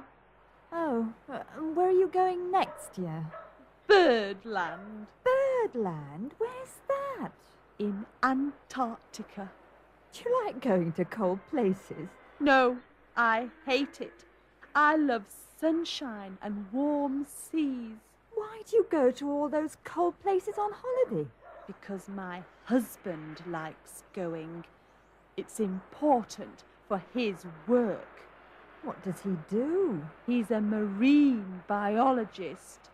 Oh, 0.73 1.13
uh, 1.31 1.39
where 1.75 1.89
are 1.89 1.93
you 1.93 2.09
going 2.09 2.51
next 2.51 2.99
year? 2.99 3.25
Birdland. 3.87 5.07
Birdland? 5.25 6.33
Where's 6.37 6.75
that? 6.89 7.33
In 7.79 8.05
Antarctica. 8.23 9.51
Do 10.13 10.21
you 10.25 10.45
like 10.45 10.61
going 10.61 10.93
to 10.93 11.05
cold 11.05 11.41
places? 11.51 12.09
No, 12.41 12.79
I 13.17 13.49
hate 13.67 14.01
it. 14.01 14.25
I 14.81 14.95
love 14.95 15.25
sunshine 15.61 16.39
and 16.41 16.67
warm 16.73 17.27
seas 17.27 17.97
Why 18.33 18.63
do 18.65 18.77
you 18.77 18.87
go 18.89 19.11
to 19.11 19.29
all 19.29 19.49
those 19.49 19.77
cold 19.83 20.21
places 20.21 20.55
on 20.57 20.71
holiday? 20.73 21.29
because 21.67 22.09
my 22.09 22.45
husband 22.67 23.43
likes 23.49 24.05
going. 24.15 24.65
It's 25.37 25.59
important 25.59 26.63
for 26.87 27.03
his 27.13 27.45
work. 27.67 28.23
What 28.85 29.03
does 29.03 29.21
he 29.23 29.37
do? 29.51 30.01
He's 30.29 30.53
a 30.53 30.61
marine 30.61 31.65
biologist. 31.67 32.89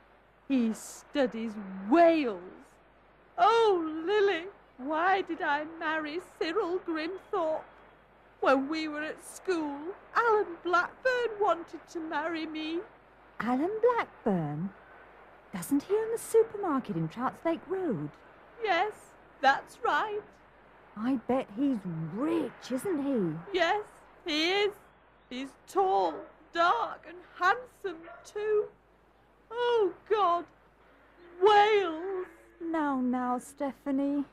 He 0.48 0.72
studies 0.72 1.52
whales. 1.90 2.40
Oh, 3.36 4.02
Lily, 4.06 4.46
why 4.78 5.20
did 5.20 5.42
I 5.42 5.64
marry 5.78 6.20
Cyril 6.40 6.78
Grimthorpe? 6.78 7.60
When 8.44 8.68
we 8.68 8.88
were 8.88 9.02
at 9.02 9.24
school, 9.24 9.78
Alan 10.14 10.58
Blackburn 10.62 11.30
wanted 11.40 11.80
to 11.88 11.98
marry 11.98 12.44
me. 12.44 12.80
Alan 13.40 13.70
Blackburn? 13.80 14.68
Doesn't 15.54 15.84
he 15.84 15.94
own 15.94 16.12
the 16.12 16.18
supermarket 16.18 16.94
in 16.94 17.08
Trouts 17.08 17.42
Lake 17.46 17.62
Road? 17.66 18.10
Yes, 18.62 18.92
that's 19.40 19.78
right. 19.82 20.20
I 20.94 21.14
bet 21.26 21.48
he's 21.56 21.78
rich, 22.14 22.70
isn't 22.70 23.02
he? 23.02 23.58
Yes, 23.58 23.86
he 24.26 24.50
is. 24.50 24.72
He's 25.30 25.54
tall, 25.66 26.12
dark, 26.52 27.06
and 27.08 27.16
handsome, 27.40 28.06
too. 28.26 28.66
Oh, 29.50 29.94
God. 30.10 30.44
whales! 31.42 32.26
Now, 32.60 33.00
now, 33.00 33.38
Stephanie. 33.38 34.26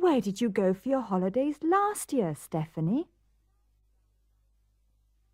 Where 0.00 0.22
did 0.22 0.40
you 0.40 0.48
go 0.48 0.72
for 0.72 0.88
your 0.88 1.02
holidays 1.02 1.56
last 1.62 2.14
year, 2.14 2.34
Stephanie? 2.34 3.08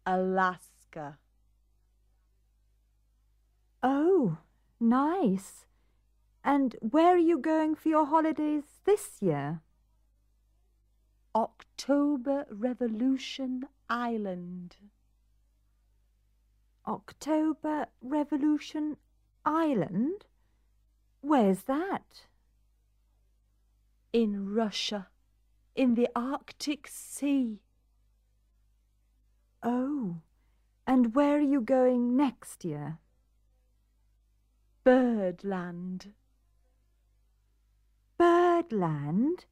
Alaska. 0.04 1.18
Oh, 3.80 4.38
nice. 4.80 5.66
And 6.42 6.74
where 6.80 7.14
are 7.14 7.16
you 7.16 7.38
going 7.38 7.76
for 7.76 7.88
your 7.88 8.06
holidays 8.06 8.64
this 8.84 9.22
year? 9.22 9.60
October 11.32 12.46
Revolution 12.50 13.68
Island. 13.88 14.78
October 16.88 17.86
Revolution 18.02 18.96
Island? 19.44 20.26
Where's 21.20 21.62
that? 21.62 22.26
In 24.16 24.54
Russia. 24.54 25.08
In 25.74 25.94
the 25.94 26.08
Arctic 26.16 26.88
Sea. 26.88 27.60
Oh, 29.62 30.22
and 30.86 31.14
where 31.14 31.36
are 31.36 31.40
you 31.42 31.60
going 31.60 32.16
next 32.16 32.64
year? 32.64 32.96
Birdland. 34.84 36.14
Birdland? 38.16 39.44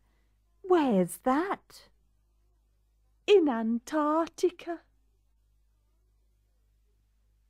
Where's 0.62 1.19
that? 1.25 1.91
In 3.27 3.51
Antarctica. 3.51 4.79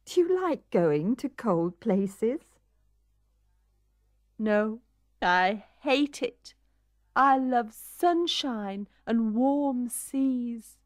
Do 0.05 0.21
you 0.21 0.43
like 0.43 0.69
going 0.73 1.15
to 1.15 1.29
cold 1.29 1.79
places? 1.79 2.41
No, 4.37 4.81
I 5.23 5.63
hate 5.79 6.21
it. 6.21 6.55
I 7.17 7.39
love 7.39 7.73
sunshine 7.73 8.89
and 9.07 9.35
warm 9.35 9.89
seas. 9.89 10.79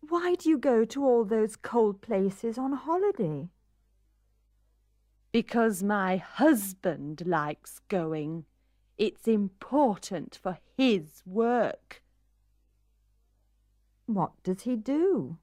Why 0.00 0.34
do 0.34 0.48
you 0.48 0.58
go 0.58 0.84
to 0.86 1.04
all 1.04 1.24
those 1.24 1.56
cold 1.56 2.00
places 2.00 2.56
on 2.58 2.72
holiday? 2.72 3.48
Because 5.32 5.82
my 5.82 6.16
husband 6.16 7.22
likes 7.26 7.80
going. 7.88 8.44
It's 8.98 9.28
important 9.28 10.38
for 10.42 10.58
his 10.76 11.22
work. 11.26 12.02
What 14.06 14.32
does 14.42 14.62
he 14.62 14.76
do? 14.76 15.38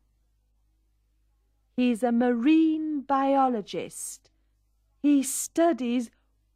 He's 1.75 2.03
a 2.03 2.11
marine 2.11 3.01
biologist. 3.01 4.29
He 5.01 5.23
studies 5.23 6.11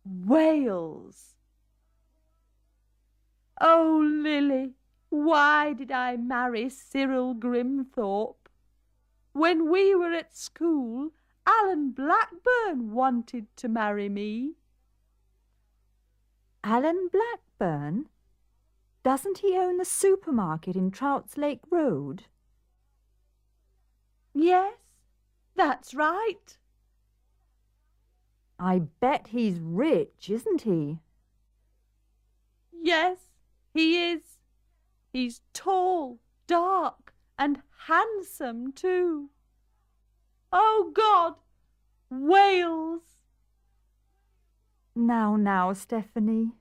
whales. 0.05 1.32
Oh, 3.65 4.05
Lily, 4.05 4.73
why 5.07 5.71
did 5.71 5.89
I 5.89 6.17
marry 6.17 6.67
Cyril 6.67 7.33
Grimthorpe? 7.33 8.49
When 9.31 9.71
we 9.71 9.95
were 9.95 10.11
at 10.11 10.35
school, 10.35 11.11
Alan 11.47 11.91
Blackburn 11.91 12.91
wanted 12.91 13.47
to 13.55 13.69
marry 13.69 14.09
me. 14.09 14.55
Alan 16.61 17.07
Blackburn? 17.09 18.09
Doesn't 19.01 19.37
he 19.37 19.55
own 19.55 19.77
the 19.77 19.85
supermarket 19.85 20.75
in 20.75 20.91
Trouts 20.91 21.37
Lake 21.37 21.63
Road? 21.69 22.25
Yes, 24.33 24.75
that's 25.55 25.93
right. 25.93 26.57
I 28.59 28.79
bet 28.99 29.27
he's 29.27 29.57
rich, 29.57 30.29
isn't 30.29 30.63
he? 30.63 30.99
Yes, 32.73 33.32
he 33.73 34.11
is. 34.11 34.21
He's 35.11 35.41
tall, 35.53 36.19
dark, 36.47 37.13
and 37.37 37.61
handsome 37.87 38.71
too. 38.71 39.29
Oh 40.51 40.91
God, 40.93 41.35
whales! 42.09 43.01
Now, 44.95 45.35
now, 45.35 45.73
Stephanie. 45.73 46.51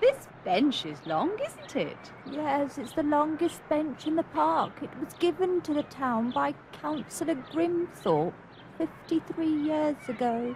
This 0.00 0.28
bench 0.44 0.84
is 0.84 0.98
long, 1.06 1.38
isn't 1.38 1.76
it? 1.76 2.12
Yes, 2.30 2.76
it's 2.76 2.92
the 2.92 3.02
longest 3.02 3.66
bench 3.70 4.06
in 4.06 4.16
the 4.16 4.22
park. 4.22 4.82
It 4.82 4.90
was 5.00 5.14
given 5.14 5.62
to 5.62 5.72
the 5.72 5.84
town 5.84 6.30
by 6.30 6.54
Councillor 6.72 7.36
Grimthorpe 7.36 8.34
53 8.76 9.46
years 9.46 9.96
ago. 10.06 10.54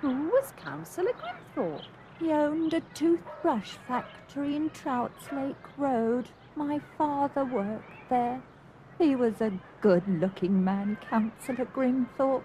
Who 0.00 0.28
was 0.28 0.54
Councillor 0.56 1.12
Grimthorpe? 1.12 1.84
He 2.18 2.32
owned 2.32 2.72
a 2.72 2.80
toothbrush 2.94 3.72
factory 3.86 4.56
in 4.56 4.70
Trouts 4.70 5.30
Lake 5.30 5.56
Road. 5.76 6.30
My 6.56 6.80
father 6.96 7.44
worked 7.44 8.08
there. 8.08 8.42
He 8.98 9.14
was 9.14 9.42
a 9.42 9.52
good-looking 9.82 10.64
man, 10.64 10.96
Councillor 11.08 11.66
Grimthorpe. 11.66 12.44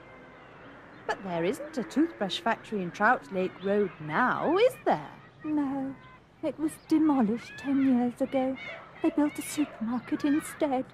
But 1.07 1.23
there 1.23 1.45
isn't 1.45 1.77
a 1.77 1.83
toothbrush 1.83 2.41
factory 2.41 2.81
in 2.81 2.91
Trout 2.91 3.31
Lake 3.31 3.63
Road 3.63 3.91
now, 4.01 4.57
is 4.57 4.75
there? 4.83 5.11
No, 5.45 5.95
it 6.43 6.59
was 6.59 6.71
demolished 6.89 7.53
ten 7.57 7.85
years 7.85 8.19
ago. 8.19 8.57
They 9.01 9.11
built 9.11 9.39
a 9.39 9.41
supermarket 9.41 10.25
instead. 10.25 10.85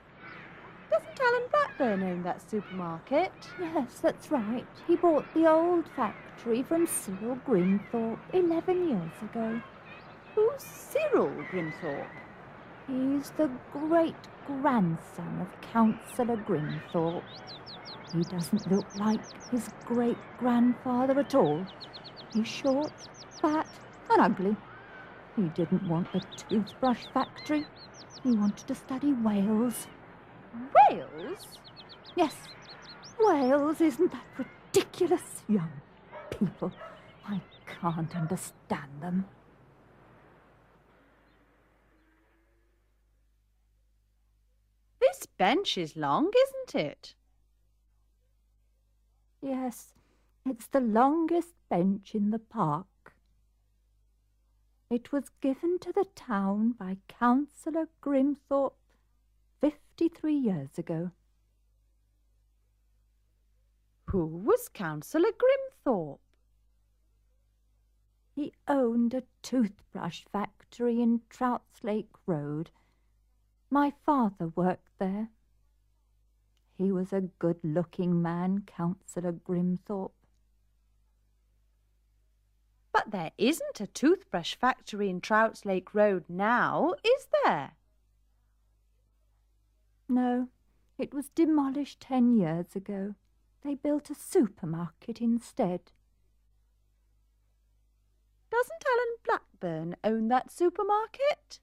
Doesn't 0.91 1.21
Alan 1.21 1.43
Blackburn 1.49 2.03
own 2.03 2.23
that 2.23 2.49
supermarket? 2.49 3.31
Yes, 3.57 3.99
that's 4.01 4.29
right. 4.29 4.67
He 4.87 4.97
bought 4.97 5.25
the 5.33 5.49
old 5.49 5.87
factory 5.95 6.63
from 6.63 6.85
Cyril 6.85 7.37
Grimthorpe 7.47 8.19
11 8.33 8.89
years 8.89 9.11
ago. 9.21 9.61
Who's 10.35 10.61
Cyril 10.61 11.31
Grimthorpe? 11.49 12.07
He's 12.87 13.29
the 13.31 13.49
great 13.71 14.15
grandson 14.45 15.39
of 15.39 15.61
Councillor 15.71 16.35
Grimthorpe. 16.35 17.23
He 18.13 18.23
doesn't 18.23 18.69
look 18.69 18.93
like 18.97 19.21
his 19.49 19.69
great 19.85 20.17
grandfather 20.39 21.17
at 21.21 21.33
all. 21.33 21.65
He's 22.33 22.47
short, 22.47 22.91
fat, 23.41 23.67
and 24.09 24.21
ugly. 24.21 24.57
He 25.37 25.43
didn't 25.43 25.87
want 25.87 26.11
the 26.11 26.19
toothbrush 26.49 27.05
factory. 27.13 27.65
He 28.23 28.33
wanted 28.33 28.67
to 28.67 28.75
study 28.75 29.13
Wales. 29.13 29.87
Wales? 30.53 31.47
Yes, 32.15 32.35
whales. 33.19 33.81
Isn't 33.81 34.11
that 34.11 34.25
ridiculous? 34.37 35.43
Young 35.47 35.71
people. 36.29 36.71
I 37.27 37.41
can't 37.65 38.15
understand 38.15 38.91
them. 38.99 39.25
This 44.99 45.25
bench 45.25 45.77
is 45.77 45.95
long, 45.95 46.31
isn't 46.45 46.75
it? 46.85 47.15
Yes, 49.41 49.93
it's 50.45 50.67
the 50.67 50.79
longest 50.79 51.53
bench 51.69 52.13
in 52.13 52.29
the 52.31 52.39
park. 52.39 52.85
It 54.89 55.11
was 55.11 55.29
given 55.41 55.79
to 55.79 55.91
the 55.93 56.05
town 56.15 56.73
by 56.77 56.97
Councillor 57.07 57.87
Grimthorpe 58.03 58.73
fifty-three 59.61 60.35
years 60.35 60.77
ago. 60.77 61.11
Who 64.09 64.25
was 64.25 64.67
Councillor 64.67 65.29
Grimthorpe? 65.29 66.19
He 68.35 68.53
owned 68.67 69.13
a 69.13 69.23
toothbrush 69.41 70.23
factory 70.31 71.01
in 71.01 71.21
Trouts 71.29 71.83
Lake 71.83 72.09
Road. 72.25 72.71
My 73.69 73.93
father 74.05 74.49
worked 74.55 74.89
there. 74.99 75.29
He 76.77 76.91
was 76.91 77.13
a 77.13 77.29
good-looking 77.39 78.21
man, 78.21 78.63
Councillor 78.65 79.33
Grimthorpe. 79.33 80.11
But 82.91 83.11
there 83.11 83.31
isn't 83.37 83.79
a 83.79 83.87
toothbrush 83.87 84.55
factory 84.55 85.09
in 85.09 85.21
Trouts 85.21 85.63
Lake 85.63 85.93
Road 85.93 86.25
now, 86.27 86.95
is 87.03 87.27
there? 87.43 87.73
No, 90.11 90.49
it 90.97 91.13
was 91.13 91.29
demolished 91.29 92.01
ten 92.01 92.35
years 92.37 92.75
ago. 92.75 93.15
They 93.63 93.75
built 93.75 94.09
a 94.09 94.13
supermarket 94.13 95.21
instead. 95.21 95.93
Doesn't 98.51 98.83
Alan 98.91 99.15
Blackburn 99.25 99.95
own 100.03 100.27
that 100.27 100.51
supermarket? 100.51 101.61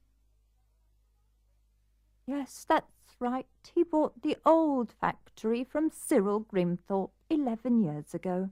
Yes, 2.26 2.64
that's 2.66 2.86
right. 3.20 3.46
He 3.74 3.82
bought 3.82 4.22
the 4.22 4.38
old 4.46 4.92
factory 4.98 5.62
from 5.62 5.90
Cyril 5.90 6.40
Grimthorpe 6.40 7.10
eleven 7.28 7.84
years 7.84 8.14
ago. 8.14 8.48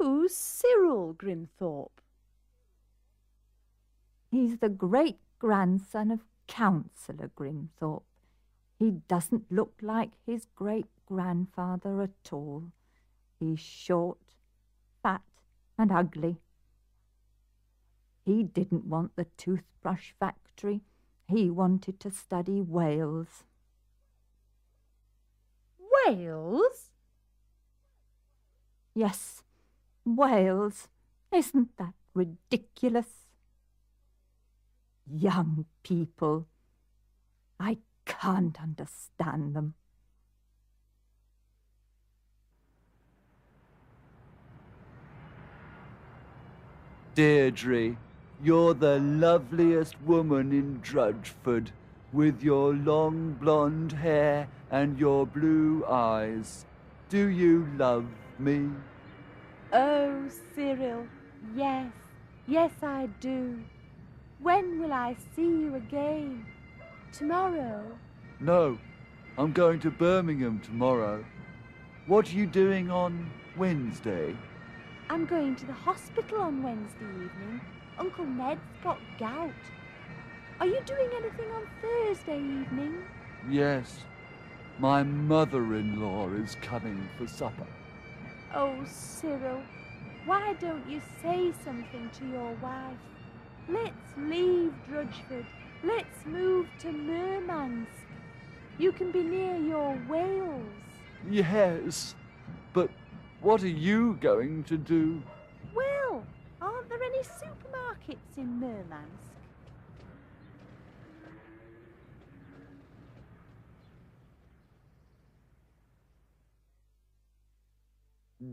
Who's 0.00 0.34
Cyril 0.34 1.14
Grimthorpe? 1.14 2.00
He's 4.28 4.58
the 4.58 4.68
great 4.68 5.20
grandson 5.38 6.10
of 6.10 6.22
Councillor 6.52 7.30
Grimthorpe. 7.34 8.02
He 8.78 8.90
doesn't 9.08 9.50
look 9.50 9.72
like 9.80 10.10
his 10.26 10.44
great 10.54 10.84
grandfather 11.06 12.02
at 12.02 12.30
all. 12.30 12.72
He's 13.40 13.58
short, 13.58 14.18
fat, 15.02 15.22
and 15.78 15.90
ugly. 15.90 16.36
He 18.26 18.42
didn't 18.42 18.84
want 18.84 19.16
the 19.16 19.24
toothbrush 19.38 20.12
factory. 20.20 20.82
He 21.26 21.48
wanted 21.48 21.98
to 22.00 22.10
study 22.10 22.60
whales. 22.60 23.44
whales? 25.78 26.90
Yes, 28.94 29.42
whales. 30.04 30.88
Isn't 31.32 31.78
that 31.78 31.94
ridiculous? 32.12 33.21
Young 35.10 35.66
people. 35.82 36.46
I 37.58 37.78
can't 38.04 38.60
understand 38.60 39.54
them. 39.54 39.74
Deirdre, 47.14 47.96
you're 48.42 48.72
the 48.72 48.98
loveliest 48.98 50.00
woman 50.02 50.50
in 50.50 50.80
Drudgeford, 50.80 51.70
with 52.12 52.42
your 52.42 52.72
long 52.72 53.32
blonde 53.34 53.92
hair 53.92 54.48
and 54.70 54.98
your 54.98 55.26
blue 55.26 55.84
eyes. 55.86 56.64
Do 57.10 57.28
you 57.28 57.68
love 57.76 58.06
me? 58.38 58.70
Oh, 59.74 60.22
Cyril, 60.54 61.06
yes, 61.54 61.92
yes 62.46 62.72
I 62.82 63.08
do. 63.20 63.58
When 64.42 64.80
will 64.80 64.92
I 64.92 65.14
see 65.36 65.42
you 65.42 65.76
again? 65.76 66.44
Tomorrow? 67.12 67.96
No, 68.40 68.76
I'm 69.38 69.52
going 69.52 69.78
to 69.80 69.90
Birmingham 69.90 70.58
tomorrow. 70.58 71.24
What 72.08 72.28
are 72.28 72.34
you 72.34 72.46
doing 72.46 72.90
on 72.90 73.30
Wednesday? 73.56 74.36
I'm 75.08 75.26
going 75.26 75.54
to 75.56 75.66
the 75.66 75.72
hospital 75.72 76.40
on 76.40 76.60
Wednesday 76.60 77.04
evening. 77.04 77.60
Uncle 77.98 78.26
Ned's 78.26 78.60
got 78.82 78.98
gout. 79.16 79.52
Are 80.58 80.66
you 80.66 80.80
doing 80.86 81.10
anything 81.18 81.48
on 81.52 81.68
Thursday 81.80 82.38
evening? 82.38 83.04
Yes, 83.48 83.98
my 84.80 85.04
mother-in-law 85.04 86.30
is 86.30 86.56
coming 86.62 87.08
for 87.16 87.28
supper. 87.28 87.66
Oh, 88.52 88.74
Cyril, 88.86 89.62
why 90.26 90.54
don't 90.54 90.88
you 90.90 91.00
say 91.22 91.52
something 91.64 92.10
to 92.18 92.26
your 92.26 92.52
wife? 92.60 92.96
Let's 93.68 94.16
leave 94.18 94.72
Drudgeford. 94.88 95.46
Let's 95.84 96.26
move 96.26 96.68
to 96.80 96.92
Murmansk. 96.92 97.90
You 98.78 98.92
can 98.92 99.10
be 99.12 99.22
near 99.22 99.56
your 99.56 99.94
whales. 100.08 100.66
Yes, 101.30 102.14
but 102.72 102.90
what 103.40 103.62
are 103.62 103.68
you 103.68 104.18
going 104.20 104.64
to 104.64 104.76
do? 104.76 105.22
Well, 105.74 106.24
aren't 106.60 106.88
there 106.88 107.02
any 107.02 107.20
supermarkets 107.20 108.36
in 108.36 108.60
Murmansk? 108.60 109.32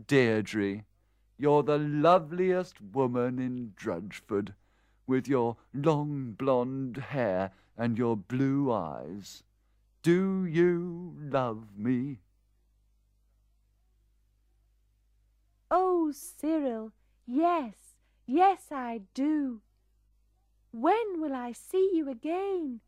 Deirdre, 0.06 0.84
you're 1.36 1.62
the 1.64 1.78
loveliest 1.78 2.80
woman 2.80 3.38
in 3.38 3.72
Drudgeford, 3.76 4.54
with 5.10 5.26
your 5.26 5.56
long 5.74 6.36
blonde 6.38 6.96
hair 6.96 7.50
and 7.76 7.98
your 7.98 8.16
blue 8.16 8.72
eyes. 8.72 9.42
Do 10.04 10.46
you 10.46 11.16
love 11.18 11.76
me? 11.76 12.20
Oh, 15.68 16.12
Cyril, 16.12 16.92
yes, 17.26 17.74
yes, 18.24 18.66
I 18.70 19.00
do. 19.12 19.62
When 20.70 21.20
will 21.20 21.34
I 21.34 21.50
see 21.50 21.90
you 21.92 22.08
again? 22.08 22.80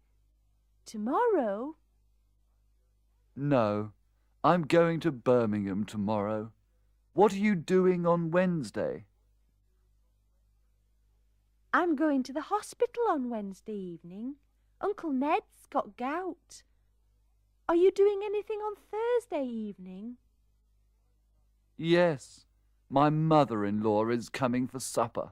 Tomorrow? 0.87 1.75
No, 3.35 3.91
I'm 4.45 4.63
going 4.63 5.01
to 5.01 5.11
Birmingham 5.11 5.85
tomorrow. 5.85 6.53
What 7.15 7.33
are 7.33 7.45
you 7.49 7.57
doing 7.57 8.07
on 8.07 8.31
Wednesday? 8.31 9.07
I'm 11.75 11.97
going 11.97 12.23
to 12.25 12.33
the 12.35 12.43
hospital 12.43 13.05
on 13.09 13.31
Wednesday 13.31 13.73
evening. 13.73 14.35
Uncle 14.81 15.11
Ned's 15.11 15.67
got 15.71 15.97
gout. 15.97 16.65
Are 17.67 17.77
you 17.77 17.91
doing 17.91 18.21
anything 18.25 18.59
on 18.59 18.75
Thursday 18.91 19.47
evening? 19.47 20.17
Yes, 21.79 22.45
my 22.91 23.09
mother-in-law 23.09 24.11
is 24.11 24.29
coming 24.29 24.69
for 24.69 24.81
supper. 24.81 25.31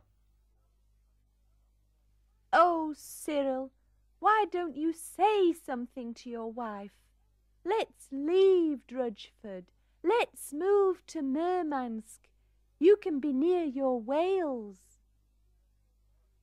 Oh, 2.52 2.94
Cyril, 2.96 3.70
why 4.18 4.46
don't 4.50 4.76
you 4.76 4.94
say 4.94 5.52
something 5.52 6.14
to 6.14 6.30
your 6.30 6.50
wife? 6.50 6.92
Let's 7.64 8.06
leave 8.10 8.80
Drudgeford. 8.90 9.64
Let's 10.02 10.54
move 10.54 11.02
to 11.08 11.20
Murmansk. 11.20 12.28
You 12.78 12.96
can 12.96 13.20
be 13.20 13.34
near 13.34 13.64
your 13.64 14.00
whales. 14.00 14.78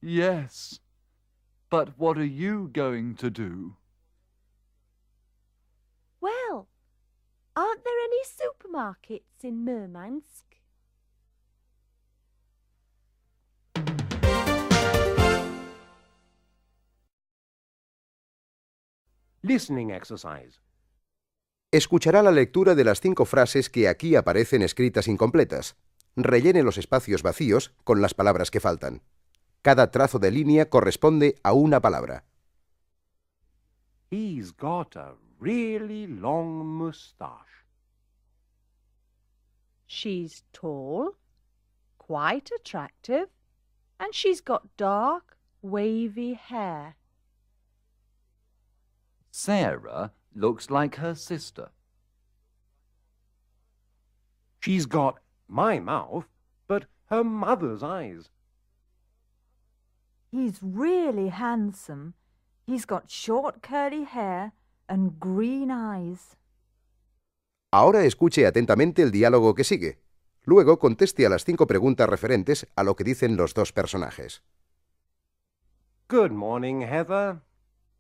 Yes, 0.02 0.80
but 1.72 1.98
what 1.98 2.18
are 2.18 2.24
you 2.24 2.70
going 2.72 3.16
to 3.16 3.32
do? 3.32 3.78
Well, 6.22 6.68
aren't 7.56 7.84
there 7.84 8.00
any 8.06 8.22
supermarkets 8.24 9.44
in 9.44 9.66
Murmansk? 9.66 10.46
Listening 19.42 19.92
exercise. 19.92 20.60
Escuchará 21.72 22.22
la 22.22 22.32
lectura 22.32 22.76
de 22.76 22.84
las 22.84 23.02
cinco 23.02 23.26
frases 23.26 23.70
que 23.70 23.88
aquí 23.88 24.16
aparecen 24.16 24.62
escritas 24.62 25.08
incompletas. 25.08 25.76
Rellene 26.16 26.64
los 26.64 26.78
espacios 26.78 27.24
vacíos 27.24 27.74
con 27.84 28.02
las 28.02 28.14
palabras 28.14 28.52
que 28.52 28.60
faltan. 28.60 29.02
Cada 29.68 29.92
trazo 29.92 30.18
de 30.18 30.32
línea 30.32 30.70
corresponde 30.70 31.36
a 31.44 31.52
una 31.52 31.82
palabra. 31.82 32.24
He's 34.10 34.54
got 34.54 34.96
a 34.96 35.16
really 35.42 36.08
long 36.08 36.66
moustache. 36.66 37.66
She's 39.86 40.46
tall, 40.54 41.18
quite 41.98 42.50
attractive, 42.56 43.28
and 44.00 44.14
she's 44.14 44.40
got 44.40 44.64
dark, 44.78 45.36
wavy 45.62 46.36
hair. 46.36 46.96
Sarah 49.32 50.14
looks 50.34 50.70
like 50.70 50.96
her 50.96 51.14
sister. 51.14 51.72
She's 54.62 54.86
got 54.86 55.20
my 55.50 55.78
mouth, 55.82 56.30
but 56.70 56.86
her 57.08 57.26
mother's 57.26 57.84
eyes. 57.84 58.30
He's 60.32 60.60
really 60.62 61.30
handsome. 61.30 62.14
He's 62.66 62.86
got 62.86 63.10
short 63.10 63.62
curly 63.62 64.04
hair 64.04 64.52
and 64.88 65.20
green 65.20 65.72
eyes. 65.72 66.36
Ahora 67.72 68.04
escuche 68.06 68.46
atentamente 68.46 69.02
el 69.02 69.12
diálogo 69.12 69.54
que 69.54 69.64
sigue. 69.64 70.00
Luego 70.44 70.80
conteste 70.80 71.26
a 71.26 71.30
las 71.30 71.44
cinco 71.44 71.68
preguntas 71.68 72.08
referentes 72.08 72.68
a 72.76 72.84
lo 72.84 72.96
que 72.96 73.04
dicen 73.04 73.36
los 73.36 73.54
dos 73.54 73.74
personajes. 73.74 74.42
Good 76.10 76.32
morning, 76.32 76.82
Heather. 76.82 77.42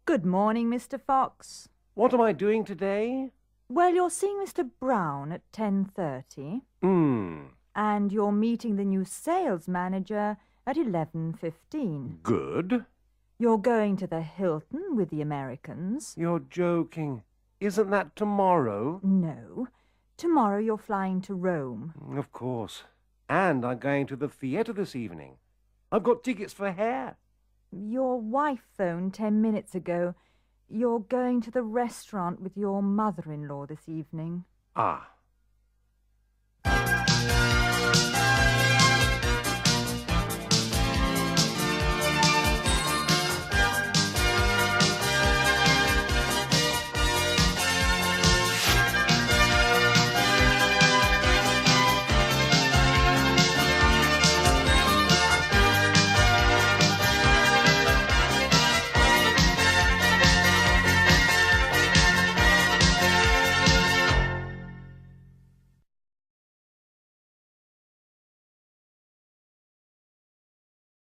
Good 0.06 0.24
morning, 0.26 0.70
Mr. 0.70 0.98
Fox. 0.98 1.68
What 1.96 2.14
am 2.14 2.22
I 2.22 2.34
doing 2.34 2.64
today? 2.64 3.34
Well, 3.70 3.94
you're 3.94 4.10
seeing 4.10 4.38
Mr. 4.40 4.70
Brown 4.80 5.34
at 5.34 5.42
10.30 5.52 6.62
Hmm, 6.82 7.48
and 7.76 8.14
you're 8.14 8.32
meeting 8.32 8.78
the 8.78 8.86
new 8.86 9.04
sales 9.04 9.68
manager 9.68 10.38
at 10.68 10.76
11.15. 10.76 12.22
good. 12.22 12.86
You're 13.40 13.58
going 13.58 13.96
to 13.98 14.08
the 14.08 14.22
Hilton 14.22 14.96
with 14.98 15.10
the 15.10 15.22
Americans. 15.22 16.14
You're 16.18 16.42
joking. 16.42 17.24
Isn't 17.62 17.90
that 17.92 18.16
tomorrow? 18.16 19.00
No. 19.02 19.70
Tomorrow 20.18 20.60
you're 20.60 20.78
flying 20.78 21.22
to 21.22 21.36
Rome. 21.36 21.94
Of 22.18 22.32
course. 22.32 22.84
And 23.30 23.64
I'm 23.64 23.78
going 23.78 24.08
to 24.08 24.16
the 24.16 24.28
theatre 24.28 24.74
this 24.74 24.96
evening. 24.96 25.38
I've 25.92 26.04
got 26.04 26.24
tickets 26.24 26.52
for 26.52 26.72
hair. 26.72 27.16
Your 27.72 28.20
wife 28.20 28.64
phoned 28.76 29.14
ten 29.14 29.42
minutes 29.42 29.74
ago. 29.74 30.16
You're 30.70 31.00
going 31.00 31.42
to 31.42 31.52
the 31.52 31.64
restaurant 31.64 32.42
with 32.42 32.58
your 32.58 32.82
mother-in-law 32.82 33.68
this 33.68 33.88
evening. 33.88 34.46
Ah, 34.76 35.12